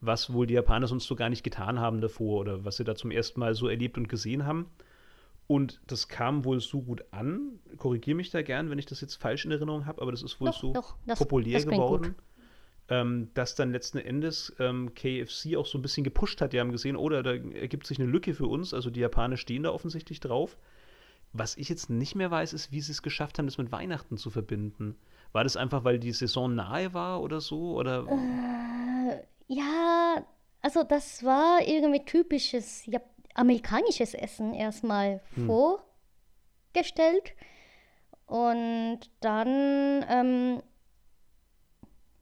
[0.00, 2.94] was wohl die Japaner sonst so gar nicht getan haben davor oder was sie da
[2.94, 4.70] zum ersten Mal so erlebt und gesehen haben.
[5.46, 9.16] Und das kam wohl so gut an, korrigiere mich da gern, wenn ich das jetzt
[9.16, 12.14] falsch in Erinnerung habe, aber das ist wohl doch, so doch, das, populär das geworden,
[12.88, 16.54] ähm, dass dann letzten Endes ähm, KFC auch so ein bisschen gepusht hat.
[16.54, 19.36] Die haben gesehen, oh, da, da ergibt sich eine Lücke für uns, also die Japaner
[19.36, 20.56] stehen da offensichtlich drauf.
[21.32, 24.16] Was ich jetzt nicht mehr weiß, ist, wie sie es geschafft haben, das mit Weihnachten
[24.16, 24.96] zu verbinden.
[25.32, 27.76] War das einfach, weil die Saison nahe war oder so?
[27.76, 28.06] Oder?
[28.08, 30.26] Äh, ja,
[30.62, 33.00] also das war irgendwie typisches ja,
[33.34, 35.46] amerikanisches Essen erstmal hm.
[35.46, 37.34] vorgestellt.
[38.26, 40.62] Und dann, ähm,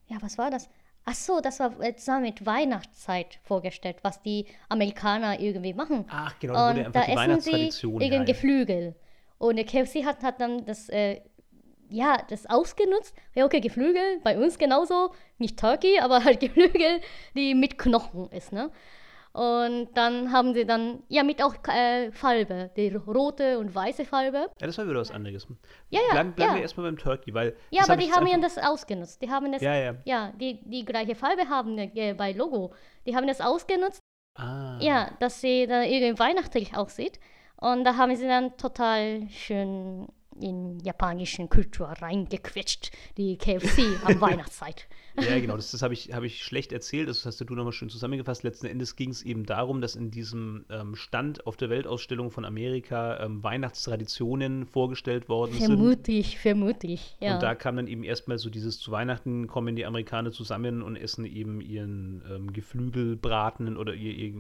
[0.07, 0.69] ja, was war das?
[1.09, 6.05] Ach so, das war zusammen mit Weihnachtszeit vorgestellt, was die Amerikaner irgendwie machen.
[6.09, 8.97] Ach, genau, da, und da essen sie irgendein Geflügel.
[9.39, 11.21] Und der KFC hat, hat dann das, äh,
[11.91, 13.15] ja, das ausgenutzt.
[13.37, 15.13] Ja, okay, Geflügel, bei uns genauso.
[15.39, 17.01] Nicht Turkey, aber halt Geflügel,
[17.37, 18.73] die mit Knochen ist, ne?
[19.37, 24.49] Und dann haben sie dann, ja, mit auch äh, Farbe, die rote und weiße Farbe.
[24.59, 25.47] Ja, das war wieder was anderes.
[25.91, 26.13] Ja, ja.
[26.13, 26.57] Bleiben, bleiben ja.
[26.57, 27.55] wir erstmal beim Turkey, weil.
[27.71, 29.21] Ja, aber hab die haben ja das ausgenutzt.
[29.21, 29.95] Die haben das, ja, ja.
[30.07, 32.73] ja die, die gleiche Farbe haben äh, bei Logo.
[33.07, 34.01] Die haben das ausgenutzt.
[34.37, 34.79] Ah.
[34.81, 37.21] Ja, dass sie da irgendwie weihnachtlich aussieht.
[37.61, 40.09] Und da haben sie dann total schön
[40.41, 44.87] in japanischen Kultur reingequetscht, die KFC am Weihnachtszeit.
[45.21, 47.89] Ja, genau, das, das habe ich, hab ich schlecht erzählt, das hast du nochmal schön
[47.89, 48.43] zusammengefasst.
[48.43, 52.45] Letzten Endes ging es eben darum, dass in diesem ähm, Stand auf der Weltausstellung von
[52.45, 56.41] Amerika ähm, Weihnachtstraditionen vorgestellt worden vermutlich, sind.
[56.41, 57.35] Vermutlich, ja.
[57.35, 60.97] Und da kam dann eben erstmal so dieses zu Weihnachten kommen die Amerikaner zusammen und
[60.97, 64.35] essen eben ihren ähm, Geflügelbraten oder ihr, ihr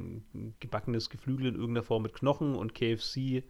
[0.61, 3.45] gebackenes Geflügel in irgendeiner Form mit Knochen und KFC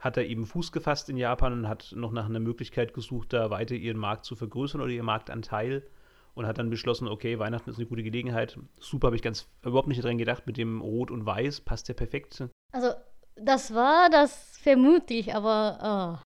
[0.00, 3.50] hat er eben Fuß gefasst in Japan und hat noch nach einer Möglichkeit gesucht, da
[3.50, 5.86] weiter ihren Markt zu vergrößern oder ihren Marktanteil
[6.34, 8.58] und hat dann beschlossen, okay, Weihnachten ist eine gute Gelegenheit.
[8.78, 11.94] Super, habe ich ganz überhaupt nicht dran gedacht mit dem Rot und Weiß, passt ja
[11.94, 12.44] perfekt.
[12.72, 12.92] Also,
[13.36, 15.78] das war das vermutlich, aber.
[16.22, 16.24] Oh.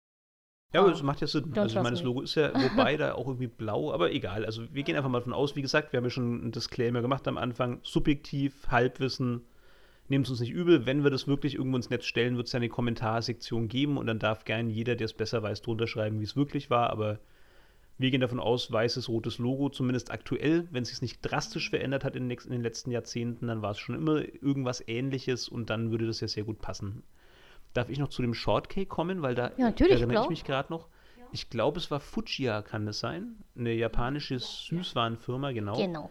[0.74, 1.54] Ja, aber das macht ja Sinn.
[1.54, 4.46] Don't also, ich meine, das Logo ist ja, wobei da auch irgendwie blau, aber egal.
[4.46, 7.02] Also, wir gehen einfach mal davon aus, wie gesagt, wir haben ja schon ein Disclaimer
[7.02, 7.80] gemacht am Anfang.
[7.84, 9.46] Subjektiv, Halbwissen,
[10.10, 10.86] nehmt es uns nicht übel.
[10.86, 14.08] Wenn wir das wirklich irgendwo ins Netz stellen, wird es ja eine Kommentarsektion geben und
[14.08, 16.90] dann darf gern jeder, der es besser weiß, drunter schreiben, wie es wirklich war.
[16.90, 17.20] Aber
[17.98, 20.68] wir gehen davon aus, weißes, rotes Logo, zumindest aktuell.
[20.72, 23.96] Wenn es sich nicht drastisch verändert hat in den, letzten Jahrzehnten, dann war es schon
[23.96, 27.04] immer irgendwas Ähnliches und dann würde das ja sehr gut passen.
[27.74, 30.88] Darf ich noch zu dem Shortcake kommen, weil da ja, erinnere ich mich gerade noch.
[31.34, 33.36] Ich glaube, es war Fujia, kann das sein?
[33.58, 35.76] Eine japanische Süßwarenfirma, genau.
[35.76, 36.10] Genau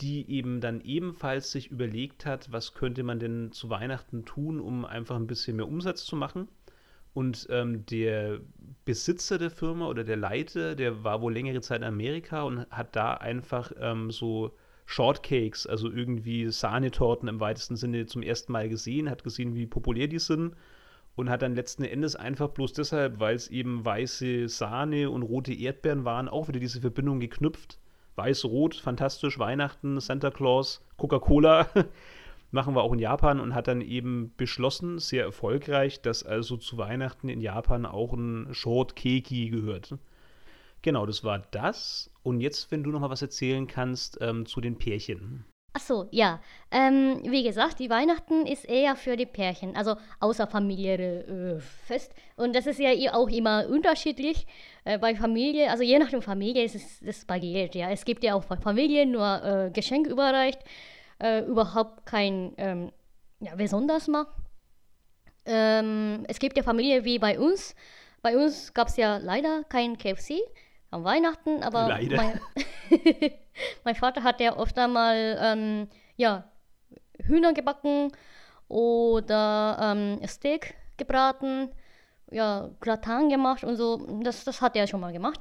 [0.00, 4.84] die eben dann ebenfalls sich überlegt hat, was könnte man denn zu Weihnachten tun, um
[4.84, 6.48] einfach ein bisschen mehr Umsatz zu machen.
[7.12, 8.40] Und ähm, der
[8.84, 12.96] Besitzer der Firma oder der Leiter, der war wohl längere Zeit in Amerika und hat
[12.96, 19.08] da einfach ähm, so Shortcakes, also irgendwie Sahnetorten im weitesten Sinne zum ersten Mal gesehen,
[19.08, 20.56] hat gesehen, wie populär die sind
[21.14, 25.54] und hat dann letzten Endes einfach bloß deshalb, weil es eben weiße Sahne und rote
[25.54, 27.78] Erdbeeren waren, auch wieder diese Verbindung geknüpft
[28.16, 31.68] Weiß-Rot, fantastisch, Weihnachten, Santa Claus, Coca-Cola.
[32.50, 36.78] Machen wir auch in Japan und hat dann eben beschlossen, sehr erfolgreich, dass also zu
[36.78, 39.96] Weihnachten in Japan auch ein Short Keki gehört.
[40.82, 42.10] Genau, das war das.
[42.22, 45.46] Und jetzt, wenn du noch mal was erzählen kannst ähm, zu den Pärchen.
[45.76, 46.40] Ach so, ja.
[46.70, 52.14] Ähm, wie gesagt, die Weihnachten ist eher für die Pärchen, also außerfamiliäre äh, Fest.
[52.36, 54.46] Und das ist ja auch immer unterschiedlich
[54.84, 55.68] äh, bei Familie.
[55.70, 57.74] Also je nach der Familie ist es das variiert.
[57.74, 60.60] Ja, es gibt ja auch bei Familien nur äh, Geschenk überreicht,
[61.20, 62.92] äh, überhaupt kein ähm,
[63.40, 64.26] ja, besonders mal.
[65.44, 67.74] Ähm, es gibt ja Familie wie bei uns.
[68.22, 70.34] Bei uns gab es ja leider kein KFC
[70.94, 72.16] am Weihnachten, aber leider.
[72.16, 72.40] Mein,
[73.84, 76.44] mein Vater hat ja oft einmal ähm, ja,
[77.18, 78.12] Hühner gebacken
[78.68, 81.70] oder ähm, Steak gebraten,
[82.30, 83.96] ja, Gratin gemacht und so.
[84.22, 85.40] Das, das hat er schon mal gemacht.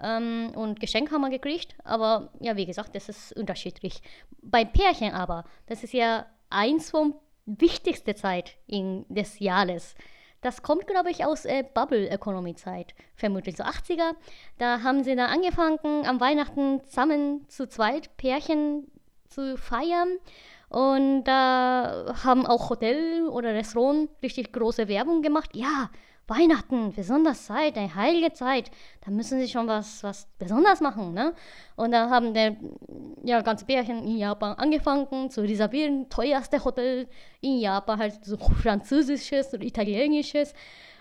[0.00, 4.02] Ähm, und Geschenk haben wir gekriegt, aber ja, wie gesagt, das ist unterschiedlich.
[4.42, 7.14] Bei Pärchen aber, das ist ja eins vom
[7.46, 9.94] wichtigsten Zeit in des Jahres.
[10.44, 14.12] Das kommt, glaube ich, aus äh, Bubble-Economy-Zeit, vermutlich so 80er.
[14.58, 18.86] Da haben sie dann angefangen, am Weihnachten zusammen zu zweit Pärchen
[19.26, 20.18] zu feiern.
[20.68, 25.56] Und da haben auch Hotel oder Restaurant richtig große Werbung gemacht.
[25.56, 25.88] Ja,
[26.26, 28.70] Weihnachten, besonders Zeit, eine heilige Zeit,
[29.04, 31.34] da müssen sie schon was, was besonders machen, ne?
[31.76, 32.56] Und da haben der,
[33.24, 37.08] ja, ganze Bärchen in Japan angefangen zu reservieren, teuerste Hotel
[37.40, 40.54] in Japan, halt so französisches oder italienisches.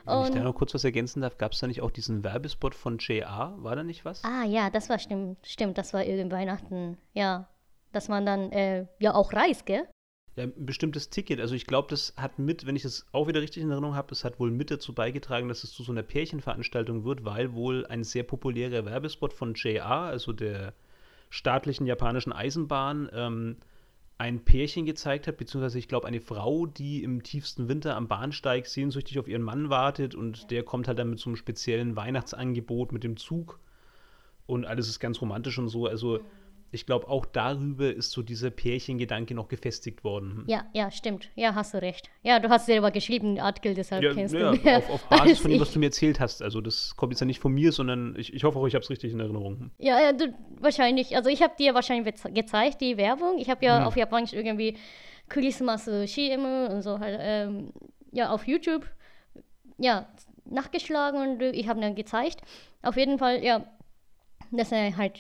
[0.06, 2.24] Wenn und, ich da noch kurz was ergänzen darf, gab es da nicht auch diesen
[2.24, 3.54] Werbespot von JR?
[3.58, 4.24] War da nicht was?
[4.26, 7.48] Ah ja, das war stimmt, stimmt, das war irgendwie Weihnachten, ja.
[7.94, 9.88] Dass man dann äh, ja auch reist, gell?
[10.36, 11.40] Ja, ein bestimmtes Ticket.
[11.40, 14.08] Also ich glaube, das hat mit, wenn ich das auch wieder richtig in Erinnerung habe,
[14.10, 17.86] das hat wohl mit dazu beigetragen, dass es zu so einer Pärchenveranstaltung wird, weil wohl
[17.86, 20.74] ein sehr populärer Werbespot von JR, also der
[21.30, 23.58] staatlichen japanischen Eisenbahn, ähm,
[24.18, 28.66] ein Pärchen gezeigt hat, beziehungsweise ich glaube eine Frau, die im tiefsten Winter am Bahnsteig
[28.66, 32.92] sehnsüchtig auf ihren Mann wartet und der kommt halt dann mit so einem speziellen Weihnachtsangebot
[32.92, 33.60] mit dem Zug
[34.46, 35.86] und alles ist ganz romantisch und so.
[35.88, 36.43] Also mhm
[36.74, 40.44] ich glaube, auch darüber ist so dieser Pärchengedanke noch gefestigt worden.
[40.48, 41.30] Ja, ja, stimmt.
[41.36, 42.10] Ja, hast du recht.
[42.24, 44.78] Ja, du hast selber geschrieben, Artikel, deshalb ja, kennst ja, du mehr.
[44.80, 46.42] Auf, auf Basis von dem, was du mir erzählt hast.
[46.42, 48.84] Also das kommt jetzt ja nicht von mir, sondern ich, ich hoffe auch, ich habe
[48.84, 49.70] es richtig in Erinnerung.
[49.78, 51.16] Ja, ja du, wahrscheinlich.
[51.16, 53.38] Also ich habe dir wahrscheinlich gezeigt, die Werbung.
[53.38, 53.86] Ich habe ja hm.
[53.86, 54.76] auf Japanisch irgendwie
[55.30, 57.72] Christmas CM und so halt, ähm,
[58.12, 58.90] ja, auf YouTube,
[59.78, 60.08] ja,
[60.46, 62.42] nachgeschlagen und ich habe dann gezeigt.
[62.82, 63.64] Auf jeden Fall, ja,
[64.52, 65.20] dass er halt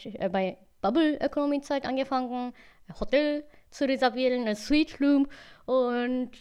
[0.84, 2.54] äh, bei Bubble-Economy-Zeit angefangen,
[2.88, 5.28] ein Hotel zu reservieren, ein Suite Room.
[5.65, 6.32] Und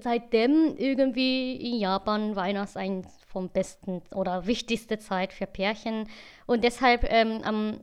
[0.00, 6.08] seitdem irgendwie in Japan Weihnachts ein vom besten oder wichtigste Zeit für Pärchen.
[6.46, 7.80] Und deshalb ähm, am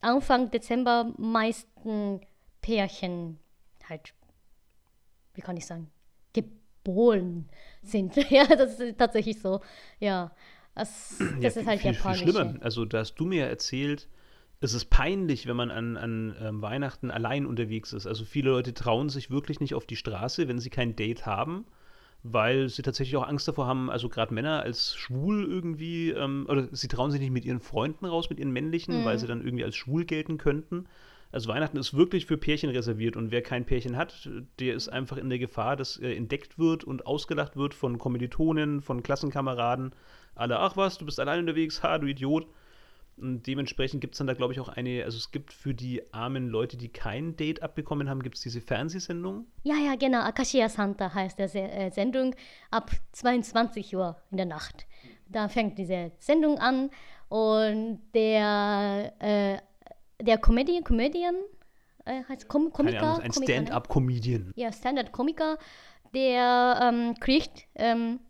[0.00, 2.20] Anfang Dezember meisten
[2.60, 3.38] Pärchen
[3.88, 4.14] halt,
[5.34, 5.90] wie kann ich sagen,
[6.32, 7.48] geboren
[7.82, 8.16] sind.
[8.30, 9.60] ja, das ist tatsächlich so.
[10.00, 10.32] Ja,
[10.74, 12.22] das, das ja, ist halt viel, japanisch.
[12.22, 12.62] Viel schlimmer.
[12.62, 14.08] Also, da hast du mir erzählt,
[14.64, 18.06] es ist peinlich, wenn man an, an ähm, Weihnachten allein unterwegs ist.
[18.06, 21.66] Also viele Leute trauen sich wirklich nicht auf die Straße, wenn sie kein Date haben,
[22.22, 26.68] weil sie tatsächlich auch Angst davor haben, also gerade Männer als schwul irgendwie, ähm, oder
[26.72, 29.04] sie trauen sich nicht mit ihren Freunden raus, mit ihren männlichen, mhm.
[29.04, 30.86] weil sie dann irgendwie als schwul gelten könnten.
[31.30, 35.16] Also Weihnachten ist wirklich für Pärchen reserviert und wer kein Pärchen hat, der ist einfach
[35.16, 39.92] in der Gefahr, dass er entdeckt wird und ausgelacht wird von Kommilitonen, von Klassenkameraden.
[40.36, 42.46] Alle, ach was, du bist allein unterwegs, ha, du Idiot.
[43.16, 46.02] Und dementsprechend gibt es dann da, glaube ich, auch eine, also es gibt für die
[46.12, 49.46] armen Leute, die kein Date abbekommen haben, gibt es diese Fernsehsendung.
[49.62, 50.20] Ja, ja, genau.
[50.20, 52.34] Akashia Santa heißt der äh, Sendung
[52.70, 54.86] ab 22 Uhr in der Nacht.
[55.28, 56.90] Da fängt diese Sendung an
[57.28, 59.58] und der, äh,
[60.22, 61.36] der Comedian, Comedian
[62.04, 63.02] äh, heißt Com Komiker.
[63.02, 63.44] Ahnung, ein ne?
[63.44, 64.52] Stand-up-Comedian.
[64.56, 65.58] Ja, Stand-up-Komiker,
[66.14, 68.20] der ähm, kriegt ähm,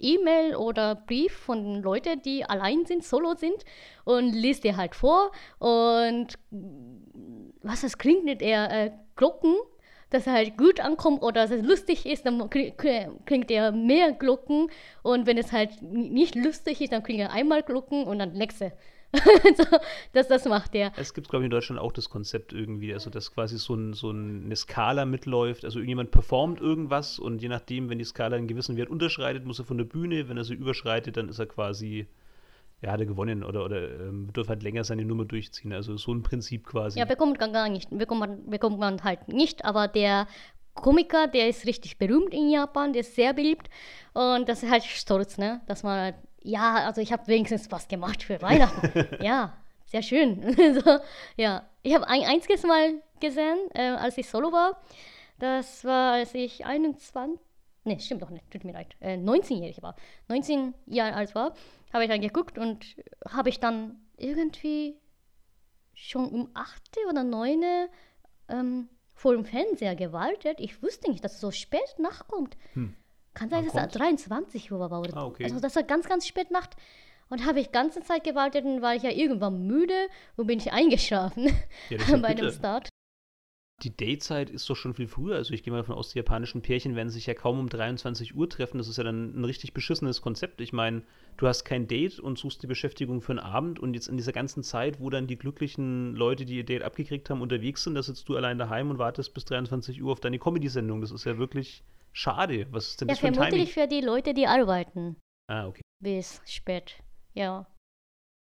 [0.00, 3.64] E-Mail oder Brief von Leuten, die allein sind, solo sind
[4.04, 6.38] und liest dir halt vor und
[7.62, 9.54] was das klingt nicht eher äh, Glocken,
[10.10, 14.70] dass er halt gut ankommt oder dass es lustig ist, dann klingt er mehr Glocken
[15.02, 18.72] und wenn es halt nicht lustig ist, dann klingt er einmal Glocken und dann nächste.
[19.56, 19.64] so,
[20.12, 20.92] das, das macht der.
[20.96, 23.94] Es gibt, glaube ich, in Deutschland auch das Konzept irgendwie, also dass quasi so, ein,
[23.94, 25.64] so eine Skala mitläuft.
[25.64, 29.58] Also irgendjemand performt irgendwas und je nachdem, wenn die Skala einen gewissen Wert unterschreitet, muss
[29.58, 32.06] er von der Bühne, wenn er sie überschreitet, dann ist er quasi,
[32.82, 35.72] ja, hat er gewonnen oder, oder ähm, darf halt länger seine Nummer durchziehen.
[35.72, 36.98] Also so ein Prinzip quasi.
[36.98, 40.26] Ja, bekommt man gar nicht, bekommt man, bekommt man halt nicht, aber der
[40.74, 43.68] Komiker, der ist richtig berühmt in Japan, der ist sehr beliebt
[44.12, 47.88] und das ist halt stolz, ne, dass man halt ja, also ich habe wenigstens was
[47.88, 49.08] gemacht für Weihnachten.
[49.22, 50.54] ja, sehr schön.
[50.84, 50.98] so,
[51.36, 54.80] ja, ich habe ein einziges Mal gesehen, äh, als ich solo war.
[55.38, 57.40] Das war, als ich 21,
[57.84, 59.96] ne, stimmt doch nicht, tut mir leid, äh, 19-jährig war.
[60.28, 61.54] 19 Jahre alt war,
[61.92, 62.84] habe ich dann geguckt und
[63.28, 64.96] habe ich dann irgendwie
[65.94, 67.88] schon um 8 oder 9
[68.48, 70.60] ähm, vor dem Fernseher gewartet.
[70.60, 72.56] Ich wusste nicht, dass es so spät nachkommt.
[72.74, 72.94] Hm.
[73.34, 75.00] Kann sein, dass er 23 Uhr war.
[75.00, 75.44] Oder, ah, okay.
[75.44, 76.76] Also, dass er ganz, ganz spät macht.
[77.28, 80.72] Und habe ich ganze Zeit gewartet und war ich ja irgendwann müde und bin ich
[80.72, 81.50] eingeschlafen
[81.90, 82.88] ja, bei dem Start.
[83.82, 85.34] Die Datezeit ist doch schon viel früher.
[85.34, 88.36] Also ich gehe mal davon aus, die japanischen Pärchen werden sich ja kaum um 23
[88.36, 88.78] Uhr treffen.
[88.78, 90.60] Das ist ja dann ein richtig beschissenes Konzept.
[90.60, 91.02] Ich meine,
[91.38, 94.32] du hast kein Date und suchst die Beschäftigung für einen Abend und jetzt in dieser
[94.32, 98.02] ganzen Zeit, wo dann die glücklichen Leute, die ihr Date abgekriegt haben, unterwegs sind, da
[98.02, 101.00] sitzt du allein daheim und wartest bis 23 Uhr auf deine Comedy-Sendung.
[101.00, 101.82] Das ist ja wirklich
[102.14, 102.66] Schade.
[102.70, 103.66] Was ist denn ja, das für ein Timing?
[103.66, 105.16] für die Leute, die arbeiten.
[105.48, 105.82] Ah, okay.
[106.00, 106.96] Bis spät,
[107.34, 107.66] ja.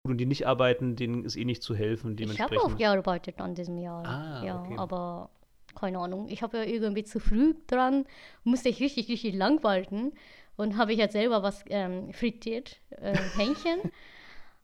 [0.06, 2.16] Und die nicht arbeiten, denen ist eh nicht zu helfen.
[2.20, 4.06] Ich habe auch gearbeitet an diesem Jahr.
[4.06, 4.76] Ah, ja, okay.
[4.78, 5.32] aber
[5.74, 6.28] keine Ahnung.
[6.30, 8.06] Ich habe ja irgendwie zu früh dran,
[8.44, 10.14] musste ich richtig, richtig lang warten.
[10.58, 13.82] Und habe ich jetzt selber was ähm, frittiert, äh, Hähnchen.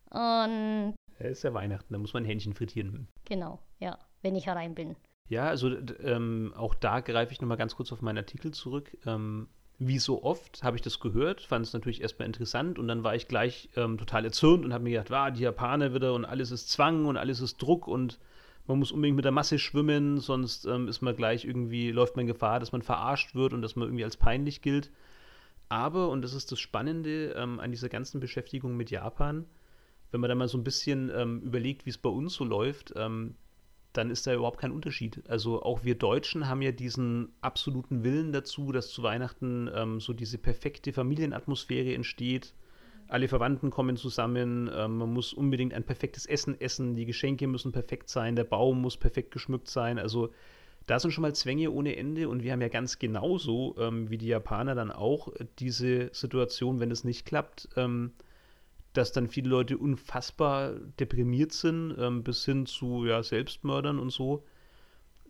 [0.10, 0.95] und.
[1.19, 3.08] Ja, ist ja Weihnachten, da muss man Hähnchen frittieren.
[3.25, 4.95] Genau, ja, wenn ich herein bin.
[5.32, 5.72] Ja, also
[6.04, 8.98] ähm, auch da greife ich nochmal ganz kurz auf meinen Artikel zurück.
[9.06, 9.48] Ähm,
[9.80, 13.15] wie so oft habe ich das gehört, fand es natürlich erstmal interessant und dann war
[13.15, 16.52] ich gleich ähm, total erzürnt und habe mir gedacht, ah, die Japaner wieder und alles
[16.52, 18.20] ist Zwang und alles ist Druck und
[18.67, 22.28] man muss unbedingt mit der Masse schwimmen, sonst ähm, ist man gleich irgendwie, läuft man
[22.28, 24.91] Gefahr, dass man verarscht wird und dass man irgendwie als peinlich gilt.
[25.70, 29.46] Aber, und das ist das Spannende ähm, an dieser ganzen Beschäftigung mit Japan,
[30.12, 32.94] wenn man da mal so ein bisschen ähm, überlegt, wie es bei uns so läuft,
[33.93, 35.21] dann ist da überhaupt kein Unterschied.
[35.27, 40.13] Also auch wir Deutschen haben ja diesen absoluten Willen dazu, dass zu Weihnachten ähm, so
[40.13, 42.54] diese perfekte Familienatmosphäre entsteht.
[43.08, 47.73] Alle Verwandten kommen zusammen, ähm, man muss unbedingt ein perfektes Essen essen, die Geschenke müssen
[47.73, 49.99] perfekt sein, der Baum muss perfekt geschmückt sein.
[49.99, 50.30] Also
[50.88, 54.17] da sind schon mal Zwänge ohne Ende und wir haben ja ganz genauso ähm, wie
[54.17, 58.13] die Japaner dann auch diese Situation, wenn es nicht klappt, ähm,
[58.93, 64.43] dass dann viele Leute unfassbar deprimiert sind, ähm, bis hin zu ja, Selbstmördern und so.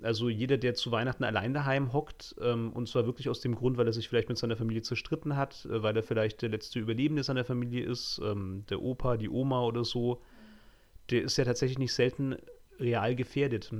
[0.01, 3.77] Also jeder, der zu Weihnachten allein daheim hockt, ähm, und zwar wirklich aus dem Grund,
[3.77, 6.79] weil er sich vielleicht mit seiner Familie zerstritten hat, äh, weil er vielleicht der letzte
[6.79, 10.21] Überlebende seiner Familie ist, ähm, der Opa, die Oma oder so,
[11.11, 12.35] der ist ja tatsächlich nicht selten
[12.79, 13.71] real gefährdet.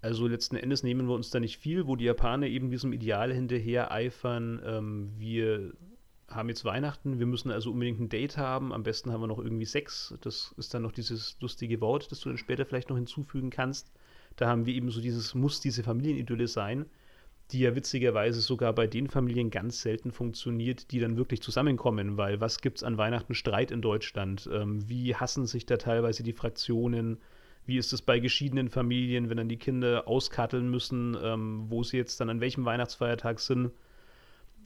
[0.00, 3.32] Also letzten Endes nehmen wir uns da nicht viel, wo die Japaner eben diesem Ideal
[3.32, 5.74] hinterher eifern, ähm, wir
[6.28, 8.72] haben jetzt Weihnachten, wir müssen also unbedingt ein Date haben.
[8.72, 10.14] Am besten haben wir noch irgendwie Sex.
[10.22, 13.92] Das ist dann noch dieses lustige Wort, das du dann später vielleicht noch hinzufügen kannst.
[14.34, 16.86] Da haben wir eben so dieses, muss diese Familienidylle sein,
[17.52, 22.40] die ja witzigerweise sogar bei den Familien ganz selten funktioniert, die dann wirklich zusammenkommen, weil
[22.40, 24.48] was gibt es an Weihnachten Streit in Deutschland?
[24.52, 27.18] Ähm, wie hassen sich da teilweise die Fraktionen?
[27.64, 31.96] Wie ist es bei geschiedenen Familien, wenn dann die Kinder auskatteln müssen, ähm, wo sie
[31.96, 33.70] jetzt dann an welchem Weihnachtsfeiertag sind?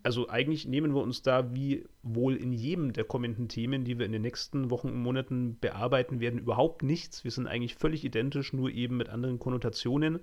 [0.02, 4.06] Also eigentlich nehmen wir uns da wie wohl in jedem der kommenden Themen, die wir
[4.06, 7.24] in den nächsten Wochen und Monaten bearbeiten werden, überhaupt nichts.
[7.24, 10.20] Wir sind eigentlich völlig identisch, nur eben mit anderen Konnotationen.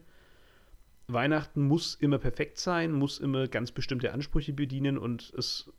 [1.08, 5.72] Weihnachten muss immer perfekt sein, muss immer ganz bestimmte Ansprüche bedienen und es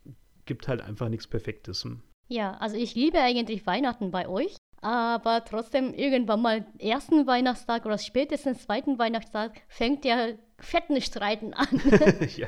[0.45, 1.87] gibt halt einfach nichts Perfektes.
[2.27, 7.97] Ja, also ich liebe eigentlich Weihnachten bei euch, aber trotzdem irgendwann mal ersten Weihnachtstag oder
[7.97, 11.67] spätestens zweiten Weihnachtstag fängt ja fetten Streiten an.
[12.37, 12.47] ja.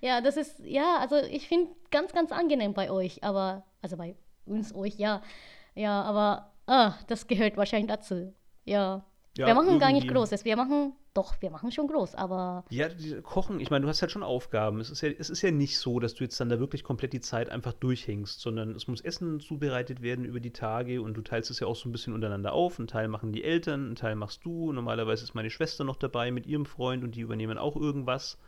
[0.00, 4.16] ja, das ist, ja, also ich finde ganz, ganz angenehm bei euch, aber, also bei
[4.46, 5.22] uns, euch, ja.
[5.74, 8.34] Ja, aber ah, das gehört wahrscheinlich dazu.
[8.64, 9.04] Ja.
[9.36, 10.44] ja wir machen gar nicht Großes.
[10.44, 12.64] Wir machen doch, wir machen schon groß, aber.
[12.70, 12.88] Ja,
[13.22, 14.80] kochen, ich meine, du hast halt schon Aufgaben.
[14.80, 17.12] Es ist, ja, es ist ja nicht so, dass du jetzt dann da wirklich komplett
[17.12, 21.22] die Zeit einfach durchhängst, sondern es muss Essen zubereitet werden über die Tage und du
[21.22, 22.78] teilst es ja auch so ein bisschen untereinander auf.
[22.78, 24.72] Ein Teil machen die Eltern, ein Teil machst du.
[24.72, 28.38] Normalerweise ist meine Schwester noch dabei mit ihrem Freund und die übernehmen auch irgendwas.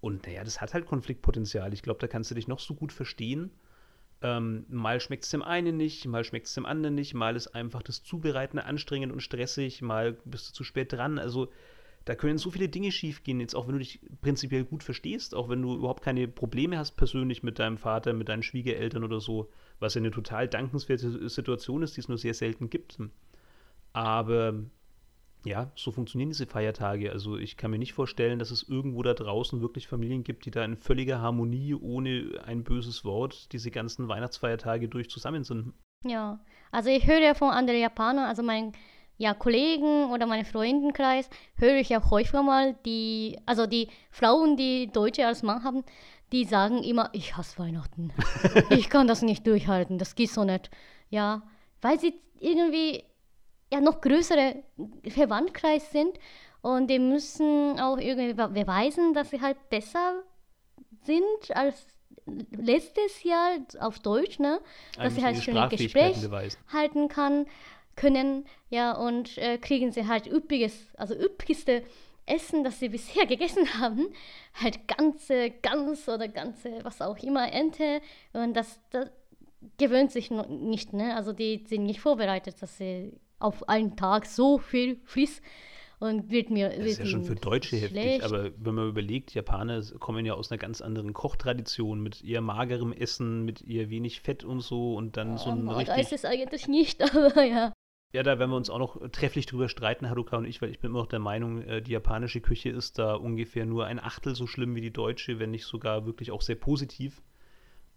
[0.00, 1.72] Und naja, das hat halt Konfliktpotenzial.
[1.72, 3.50] Ich glaube, da kannst du dich noch so gut verstehen.
[4.22, 7.48] Ähm, mal schmeckt es dem einen nicht, mal schmeckt es dem anderen nicht, mal ist
[7.48, 11.18] einfach das Zubereiten anstrengend und stressig, mal bist du zu spät dran.
[11.18, 11.50] Also
[12.04, 15.48] da können so viele Dinge schiefgehen, jetzt auch wenn du dich prinzipiell gut verstehst, auch
[15.48, 19.50] wenn du überhaupt keine Probleme hast persönlich mit deinem Vater, mit deinen Schwiegereltern oder so,
[19.80, 22.98] was ja eine total dankenswerte Situation ist, die es nur sehr selten gibt.
[23.94, 24.54] Aber
[25.46, 27.12] ja, so funktionieren diese Feiertage.
[27.12, 30.50] Also ich kann mir nicht vorstellen, dass es irgendwo da draußen wirklich Familien gibt, die
[30.50, 35.72] da in völliger Harmonie, ohne ein böses Wort, diese ganzen Weihnachtsfeiertage durch zusammen sind.
[36.04, 36.40] Ja,
[36.70, 38.72] also ich höre ja von anderen Japanern, also mein
[39.16, 44.90] ja, Kollegen oder meinen Freundenkreis höre ich auch häufiger mal, die, also die Frauen, die
[44.92, 45.84] Deutsche als Mann haben,
[46.32, 48.12] die sagen immer, ich hasse Weihnachten.
[48.70, 50.70] ich kann das nicht durchhalten, das geht so nicht.
[51.10, 51.42] Ja,
[51.80, 53.04] weil sie irgendwie
[53.72, 54.62] ja noch größere
[55.08, 56.18] Verwandtkreis sind
[56.60, 60.22] und die müssen auch irgendwie beweisen, dass sie halt besser
[61.02, 61.86] sind als
[62.56, 64.60] letztes Jahr auf Deutsch, ne?
[64.96, 66.16] Dass sie halt schon ein Gespräch
[66.72, 67.46] halten kann
[67.96, 71.82] können, ja, und äh, kriegen sie halt üppiges, also üppigste
[72.26, 74.08] Essen, das sie bisher gegessen haben,
[74.54, 78.00] halt ganze Gans oder ganze, was auch immer, Ente.
[78.32, 79.10] Und das, das
[79.78, 81.16] gewöhnt sich noch nicht, ne?
[81.16, 85.42] Also die sind nicht vorbereitet, dass sie auf einen Tag so viel frisst
[86.00, 86.70] und wird mir.
[86.70, 87.94] Das ist ja schon für Deutsche schlecht.
[87.94, 92.40] heftig, aber wenn man überlegt, Japaner kommen ja aus einer ganz anderen Kochtradition mit eher
[92.40, 95.98] magerem Essen, mit eher wenig Fett und so und dann oh, so ein richtig.
[95.98, 97.72] ist es eigentlich nicht, aber ja.
[98.14, 100.78] Ja, da werden wir uns auch noch trefflich drüber streiten, Haruka und ich, weil ich
[100.78, 104.36] bin immer noch der Meinung, äh, die japanische Küche ist da ungefähr nur ein Achtel
[104.36, 107.24] so schlimm wie die deutsche, wenn nicht sogar wirklich auch sehr positiv.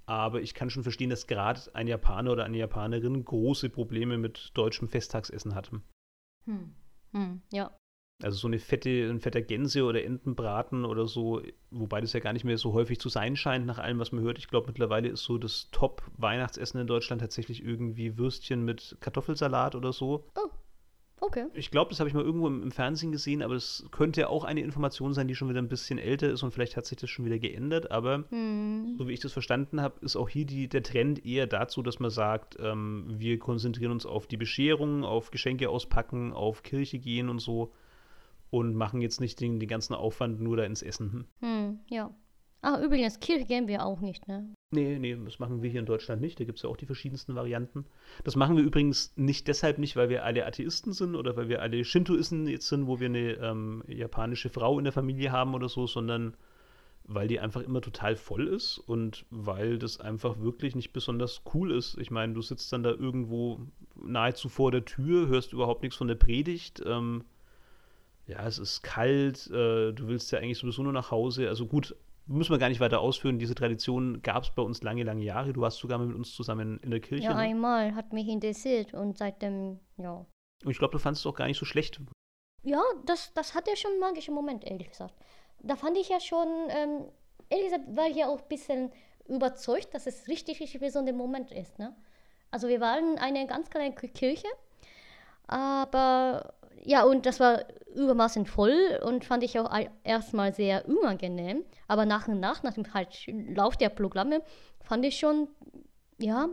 [0.07, 4.49] Aber ich kann schon verstehen, dass gerade ein Japaner oder eine Japanerin große Probleme mit
[4.55, 5.81] deutschem Festtagsessen hatte.
[6.45, 6.73] Hm.
[7.11, 7.41] Hm.
[7.53, 7.76] Ja.
[8.23, 12.33] Also so eine fette, ein fetter Gänse oder Entenbraten oder so, wobei das ja gar
[12.33, 14.39] nicht mehr so häufig zu sein scheint, nach allem, was man hört.
[14.39, 19.93] Ich glaube, mittlerweile ist so das Top-Weihnachtsessen in Deutschland tatsächlich irgendwie Würstchen mit Kartoffelsalat oder
[19.93, 20.25] so.
[20.35, 20.49] Oh,
[21.21, 21.45] okay.
[21.53, 24.29] Ich glaube, das habe ich mal irgendwo im, im Fernsehen gesehen, aber es könnte ja
[24.29, 26.97] auch eine Information sein, die schon wieder ein bisschen älter ist und vielleicht hat sich
[26.97, 27.91] das schon wieder geändert.
[27.91, 28.95] Aber Hm.
[28.97, 31.99] so wie ich das verstanden habe, ist auch hier die, der Trend eher dazu, dass
[31.99, 37.29] man sagt, ähm, wir konzentrieren uns auf die Bescherung, auf Geschenke auspacken, auf Kirche gehen
[37.29, 37.73] und so
[38.49, 41.27] und machen jetzt nicht den, den ganzen Aufwand nur da ins Essen.
[41.41, 41.49] Hm.
[41.67, 42.13] Hm, ja.
[42.61, 44.53] Ah, übrigens, Kirche gehen wir auch nicht, ne?
[44.71, 46.39] Nee, nee, das machen wir hier in Deutschland nicht.
[46.39, 47.85] Da gibt es ja auch die verschiedensten Varianten.
[48.23, 51.61] Das machen wir übrigens nicht deshalb nicht, weil wir alle Atheisten sind oder weil wir
[51.61, 55.69] alle Shintoisten jetzt sind, wo wir eine ähm, japanische Frau in der Familie haben oder
[55.69, 56.35] so, sondern
[57.05, 61.71] weil die einfach immer total voll ist und weil das einfach wirklich nicht besonders cool
[61.71, 61.97] ist.
[61.99, 63.61] Ich meine, du sitzt dann da irgendwo
[63.95, 66.81] nahezu vor der Tür, hörst überhaupt nichts von der Predigt.
[66.85, 67.23] Ähm,
[68.27, 71.47] ja, es ist kalt, äh, du willst ja eigentlich sowieso nur nach Hause.
[71.47, 73.39] Also gut, müssen wir gar nicht weiter ausführen.
[73.39, 75.53] Diese Tradition gab es bei uns lange, lange Jahre.
[75.53, 77.23] Du warst sogar mit uns zusammen in der Kirche.
[77.23, 77.39] Ja, ne?
[77.39, 80.25] einmal hat mich interessiert und seitdem, ja.
[80.63, 82.01] Und ich glaube, du fandest es auch gar nicht so schlecht.
[82.63, 85.13] Ja, das, das hat ja schon einen magischen Moment, ehrlich gesagt.
[85.61, 87.05] Da fand ich ja schon, ähm,
[87.49, 88.91] ehrlich gesagt, war ich ja auch ein bisschen
[89.27, 91.79] überzeugt, dass es richtig, richtig besonderer Moment ist.
[91.79, 91.95] Ne?
[92.51, 94.47] Also wir waren eine ganz kleine Ki- Kirche,
[95.47, 96.53] aber
[96.83, 97.63] ja, und das war
[97.97, 99.69] übermaßen voll und fand ich auch
[100.03, 101.63] erstmal sehr unangenehm.
[101.87, 104.41] Aber nach und nach, nach dem halt Lauf der Programme,
[104.81, 105.47] fand ich schon,
[106.19, 106.49] ja,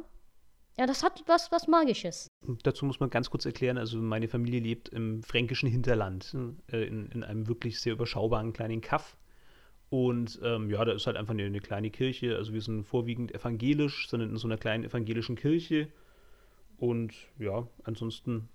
[0.77, 2.27] ja, das hat was, was Magisches.
[2.65, 6.37] Dazu muss man ganz kurz erklären, also meine Familie lebt im fränkischen Hinterland,
[6.73, 9.17] äh, in, in einem wirklich sehr überschaubaren kleinen Kaff.
[9.89, 12.37] Und ähm, ja, da ist halt einfach eine, eine kleine Kirche.
[12.37, 15.89] Also wir sind vorwiegend evangelisch, sind in so einer kleinen evangelischen Kirche.
[16.77, 18.49] Und ja, ansonsten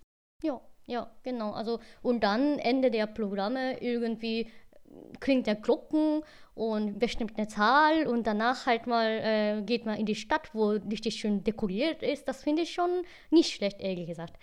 [0.43, 0.59] Ja,
[0.89, 1.51] ja, genau.
[1.51, 4.49] Also und dann Ende der Programme irgendwie
[5.19, 6.23] klingt der Glocken
[6.55, 10.69] und bestimmt eine Zahl und danach halt mal äh, geht man in die Stadt, wo
[10.69, 12.27] richtig schön dekoriert ist.
[12.27, 14.33] Das finde ich schon nicht schlecht, ehrlich gesagt.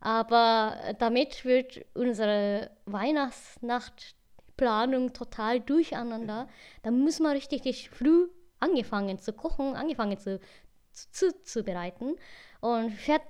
[0.00, 6.46] Aber damit wird unsere Weihnachtsnachtplanung total durcheinander.
[6.84, 8.28] Da muss man richtig, richtig früh
[8.60, 10.38] angefangen zu kochen, angefangen zu,
[10.92, 12.14] zu, zu bereiten
[12.60, 13.22] und fährt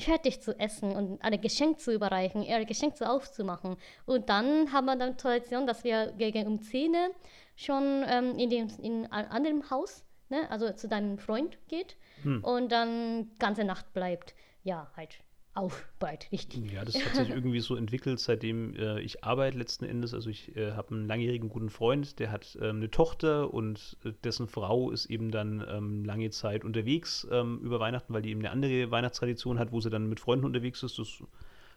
[0.00, 3.76] fertig zu essen und ein Geschenk zu überreichen, ihr Geschenk zu aufzumachen.
[4.06, 7.10] Und dann haben wir dann Tradition, dass wir gegen um 10 Uhr
[7.56, 12.44] schon ähm, in, dem, in einem anderen Haus, ne, also zu deinem Freund geht Hm.
[12.44, 14.34] und dann ganze Nacht bleibt.
[14.62, 15.18] Ja, halt
[15.54, 16.72] aufbleibt, richtig.
[16.72, 20.14] Ja, das hat sich irgendwie so entwickelt, seitdem äh, ich arbeite letzten Endes.
[20.14, 24.12] Also ich äh, habe einen langjährigen guten Freund, der hat ähm, eine Tochter und äh,
[24.22, 28.40] dessen Frau ist eben dann ähm, lange Zeit unterwegs ähm, über Weihnachten, weil die eben
[28.40, 30.98] eine andere Weihnachtstradition hat, wo sie dann mit Freunden unterwegs ist.
[30.98, 31.22] Das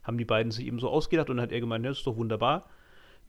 [0.03, 2.17] haben die beiden sich eben so ausgedacht und hat er gemeint, ja, das ist doch
[2.17, 2.69] wunderbar.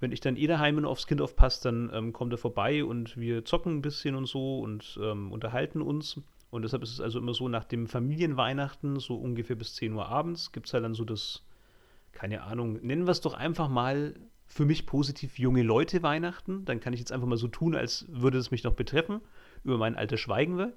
[0.01, 3.17] Wenn ich dann eh daheim und aufs Kind aufpasse, dann ähm, kommt er vorbei und
[3.17, 6.21] wir zocken ein bisschen und so und ähm, unterhalten uns.
[6.55, 10.07] Und deshalb ist es also immer so, nach dem Familienweihnachten, so ungefähr bis 10 Uhr
[10.07, 11.43] abends, gibt es halt dann so das,
[12.13, 14.15] keine Ahnung, nennen wir es doch einfach mal
[14.47, 16.65] für mich positiv junge Leute Weihnachten.
[16.65, 19.21] Dann kann ich jetzt einfach mal so tun, als würde es mich noch betreffen.
[19.65, 20.75] Über mein Alter schweigen wir.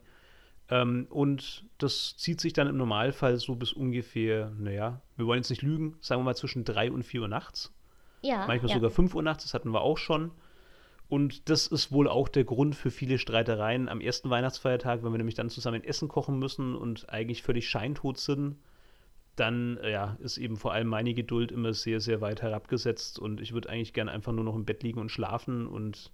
[0.70, 5.52] Ähm, und das zieht sich dann im Normalfall so bis ungefähr, naja, wir wollen jetzt
[5.52, 7.72] nicht lügen, sagen wir mal zwischen 3 und 4 Uhr nachts.
[8.24, 8.78] Ja, Manchmal ja.
[8.78, 10.32] sogar 5 Uhr nachts, das hatten wir auch schon.
[11.10, 15.18] Und das ist wohl auch der Grund für viele Streitereien am ersten Weihnachtsfeiertag, wenn wir
[15.18, 18.58] nämlich dann zusammen Essen kochen müssen und eigentlich völlig scheintot sind.
[19.38, 23.40] Dann äh, ja, ist eben vor allem meine Geduld immer sehr, sehr weit herabgesetzt und
[23.40, 26.12] ich würde eigentlich gerne einfach nur noch im Bett liegen und schlafen und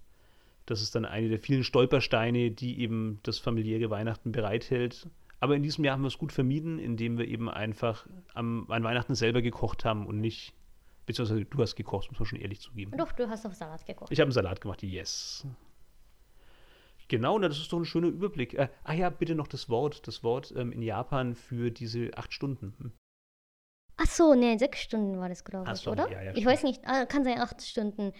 [0.66, 5.08] das ist dann eine der vielen Stolpersteine, die eben das familiäre Weihnachten bereithält.
[5.40, 8.82] Aber in diesem Jahr haben wir es gut vermieden, indem wir eben einfach am, an
[8.82, 10.54] Weihnachten selber gekocht haben und nicht,
[11.06, 12.96] beziehungsweise du hast gekocht, muss man schon ehrlich zugeben.
[12.96, 14.10] Doch, du hast auf Salat gekocht.
[14.10, 15.46] Ich habe einen Salat gemacht, yes.
[17.08, 18.54] Genau, na, das ist doch ein schöner Überblick.
[18.54, 22.32] Äh, ah ja, bitte noch das Wort, das Wort ähm, in Japan für diese acht
[22.32, 22.74] Stunden.
[22.78, 22.92] Hm.
[23.96, 26.10] Ach so, nee, sechs Stunden war das, glaube ich, so, oder?
[26.10, 28.12] ja, ja, ich weiß nicht, ah, kann sein acht Stunden.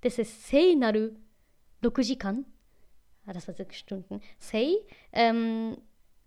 [0.00, 1.10] Das ist Sei naru
[1.82, 2.46] 6時間.
[3.26, 4.20] Ah, das war sechs Stunden.
[4.38, 4.74] Sei,
[5.12, 5.76] ähm,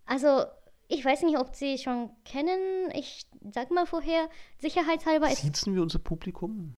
[0.06, 0.44] also
[0.88, 2.90] ich weiß nicht, ob Sie schon kennen.
[2.94, 4.28] Ich sag mal vorher,
[4.58, 5.42] sicherheitshalber ist.
[5.42, 6.74] Siezen wir unser Publikum?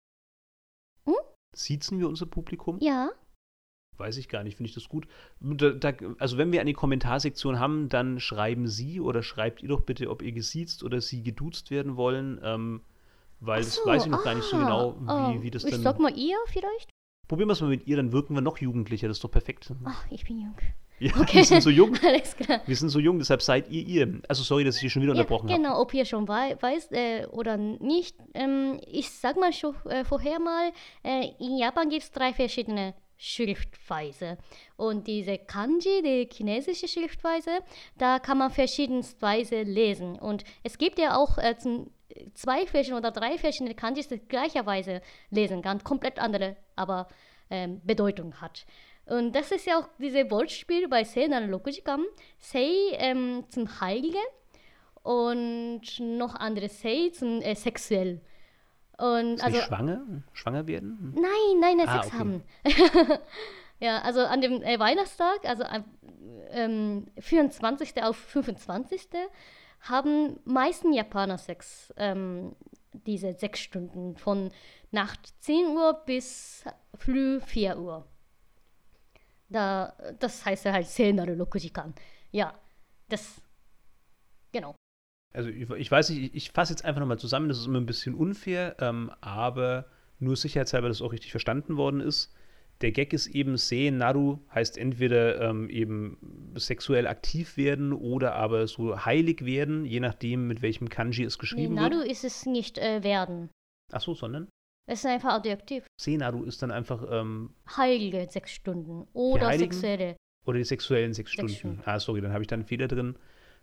[1.07, 1.15] Hm?
[1.55, 2.79] Siezen wir unser Publikum?
[2.81, 3.11] Ja,
[3.99, 5.07] Weiß ich gar nicht, finde ich das gut.
[5.41, 9.83] Da, da, also wenn wir eine Kommentarsektion haben, dann schreiben Sie oder schreibt ihr doch
[9.83, 12.83] bitte, ob ihr gesiezt oder Sie geduzt werden wollen, ähm,
[13.41, 14.97] weil Ach das so, weiß ich noch gar nicht so ah, genau,
[15.33, 15.83] wie, oh, wie das Ich dann...
[15.83, 16.91] sag mal ihr vielleicht.
[17.29, 19.73] Probieren wir es mal mit ihr, dann wirken wir noch jugendlicher, das ist doch perfekt.
[19.85, 20.57] Ach, ich bin jung.
[20.99, 21.95] Ja, wir sind so jung.
[22.03, 22.61] Alles klar.
[22.67, 24.21] Wir sind so jung, deshalb seid ihr ihr.
[24.29, 25.61] Also sorry, dass ich hier schon wieder Ja, unterbrochen habe.
[25.61, 28.17] genau, ob ihr schon wei weißt äh, oder nicht.
[28.35, 30.73] Ähm, ich sag mal schon äh, vorher mal,
[31.05, 34.39] äh, in Japan gibt es drei verschiedene Schriftweise.
[34.77, 37.61] Und diese Kanji, die chinesische Schriftweise,
[37.99, 40.19] da kann man verschiedensweise lesen.
[40.19, 41.55] Und es gibt ja auch äh,
[42.35, 47.09] zwei verschiedene oder drei verschiedene Kanjis, die gleicherweise lesen kann, komplett andere, aber
[47.51, 48.67] ähm, Bedeutung hat.
[49.07, 52.05] Und das ist ja auch dieses Wortspiel bei Sei Naru Rokujikan.
[52.39, 54.19] Sei ähm, zum Heilige
[55.03, 58.21] und noch andere Sei zum äh, sexuell.
[58.99, 60.23] Und Ist also schwanger?
[60.33, 61.15] Schwanger werden?
[61.15, 62.19] Nein, nein, nein, Ah, Sex okay.
[62.19, 62.43] haben.
[63.81, 65.65] ja, also an dem äh, Weihnachtstag, also
[66.51, 68.03] ähm, 24.
[68.03, 69.09] auf 25.
[69.83, 71.93] haben meisten Japaner Sex.
[71.97, 72.57] Ähm,
[72.93, 74.51] diese sechs Stunden von
[74.91, 78.07] Nacht 10 Uhr bis früh 4 Uhr.
[79.49, 81.95] Da, das heißt ja halt Senaru Rokujikan.
[82.33, 82.55] Ja,
[83.09, 83.41] das,
[84.53, 84.75] genau.
[85.35, 87.79] Also ich, ich weiß nicht, ich, ich fasse jetzt einfach nochmal zusammen, das ist immer
[87.81, 89.87] ein bisschen unfair, ähm, aber
[90.19, 92.33] nur sicherheitshalber, dass es auch richtig verstanden worden ist.
[92.83, 98.67] Der Gag ist eben Se Naru heißt entweder ähm, eben sexuell aktiv werden oder aber
[98.67, 102.09] so heilig werden, je nachdem, mit welchem Kanji es Nee, geschrieben Naru wird.
[102.09, 103.51] ist es nicht äh, werden.
[103.93, 104.49] Achso, sondern
[104.89, 105.87] Es ist einfach Adjektiv.
[106.01, 109.73] Se Naru ist dann einfach ähm, Heilige sechs Stunden oder Heiligen?
[109.73, 110.17] sexuelle.
[110.47, 111.55] Oder die sexuellen sechs Sechs Stunden.
[111.55, 111.83] Stunden.
[111.85, 113.17] Ah, sorry, dann habe ich da einen Fehler drin.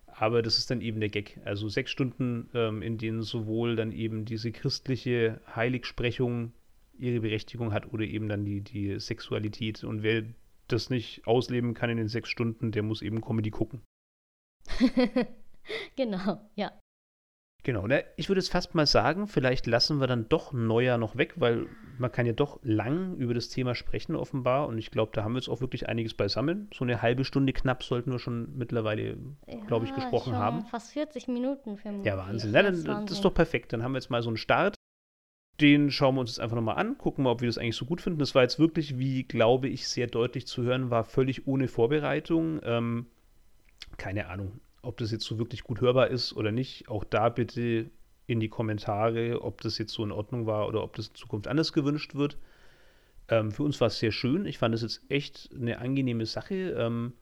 [0.08, 1.40] Aber das ist dann eben der Gag.
[1.46, 6.54] Also sechs Stunden, ähm, in denen sowohl dann eben diese christliche Heiligsprechung
[7.00, 9.84] ihre Berechtigung hat oder eben dann die, die Sexualität.
[9.84, 10.24] Und wer
[10.68, 13.82] das nicht ausleben kann in den sechs Stunden, der muss eben Comedy gucken.
[15.96, 16.72] genau, ja.
[17.64, 18.04] Genau, ne?
[18.18, 21.68] ich würde jetzt fast mal sagen, vielleicht lassen wir dann doch Neujahr noch weg, weil
[21.98, 25.34] man kann ja doch lang über das Thema sprechen offenbar und ich glaube, da haben
[25.34, 26.70] wir jetzt auch wirklich einiges beisammen.
[26.74, 29.18] So eine halbe Stunde knapp sollten wir schon mittlerweile,
[29.68, 30.66] glaube ich, Ja, gesprochen haben.
[30.66, 32.54] Fast 40 Minuten für Ja, Wahnsinn.
[32.54, 33.72] Ja, dann, das ist doch perfekt.
[33.72, 34.76] Dann haben wir jetzt mal so einen Start.
[35.62, 37.86] Den schauen wir uns jetzt einfach nochmal an, gucken mal, ob wir das eigentlich so
[37.86, 38.20] gut finden.
[38.20, 42.60] Das war jetzt wirklich, wie glaube ich, sehr deutlich zu hören war, völlig ohne Vorbereitung.
[42.64, 43.06] Ähm,
[43.98, 46.90] keine Ahnung, ob das jetzt so wirklich gut hörbar ist oder nicht.
[46.90, 47.90] Auch da bitte
[48.28, 51.48] in die Kommentare, ob das jetzt so in Ordnung war oder ob das in Zukunft
[51.48, 52.38] anders gewünscht wird.
[53.30, 54.46] Ähm, für uns war es sehr schön.
[54.46, 56.72] Ich fand es jetzt echt eine angenehme Sache.
[56.78, 57.14] Ähm,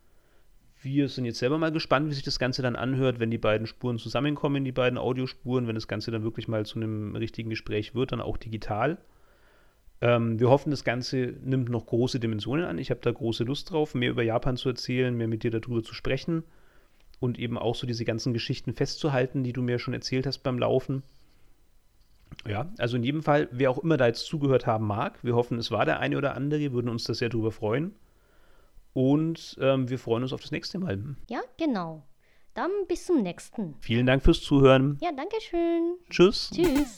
[0.81, 3.67] wir sind jetzt selber mal gespannt, wie sich das Ganze dann anhört, wenn die beiden
[3.67, 7.93] Spuren zusammenkommen, die beiden Audiospuren, wenn das Ganze dann wirklich mal zu einem richtigen Gespräch
[7.93, 8.97] wird, dann auch digital.
[10.01, 12.79] Ähm, wir hoffen, das Ganze nimmt noch große Dimensionen an.
[12.79, 15.83] Ich habe da große Lust drauf, mehr über Japan zu erzählen, mehr mit dir darüber
[15.83, 16.43] zu sprechen
[17.21, 20.59] und eben auch so diese ganzen Geschichten festzuhalten, die du mir schon erzählt hast beim
[20.59, 21.03] Laufen.
[22.47, 25.59] Ja, also in jedem Fall, wer auch immer da jetzt zugehört haben mag, wir hoffen,
[25.59, 27.93] es war der eine oder andere, würden uns das sehr darüber freuen.
[28.93, 31.15] Und ähm, wir freuen uns auf das nächste Mal.
[31.29, 32.03] Ja, genau.
[32.55, 33.75] Dann bis zum nächsten.
[33.79, 34.97] Vielen Dank fürs Zuhören.
[35.01, 35.95] Ja, danke schön.
[36.09, 36.49] Tschüss.
[36.53, 36.97] Tschüss.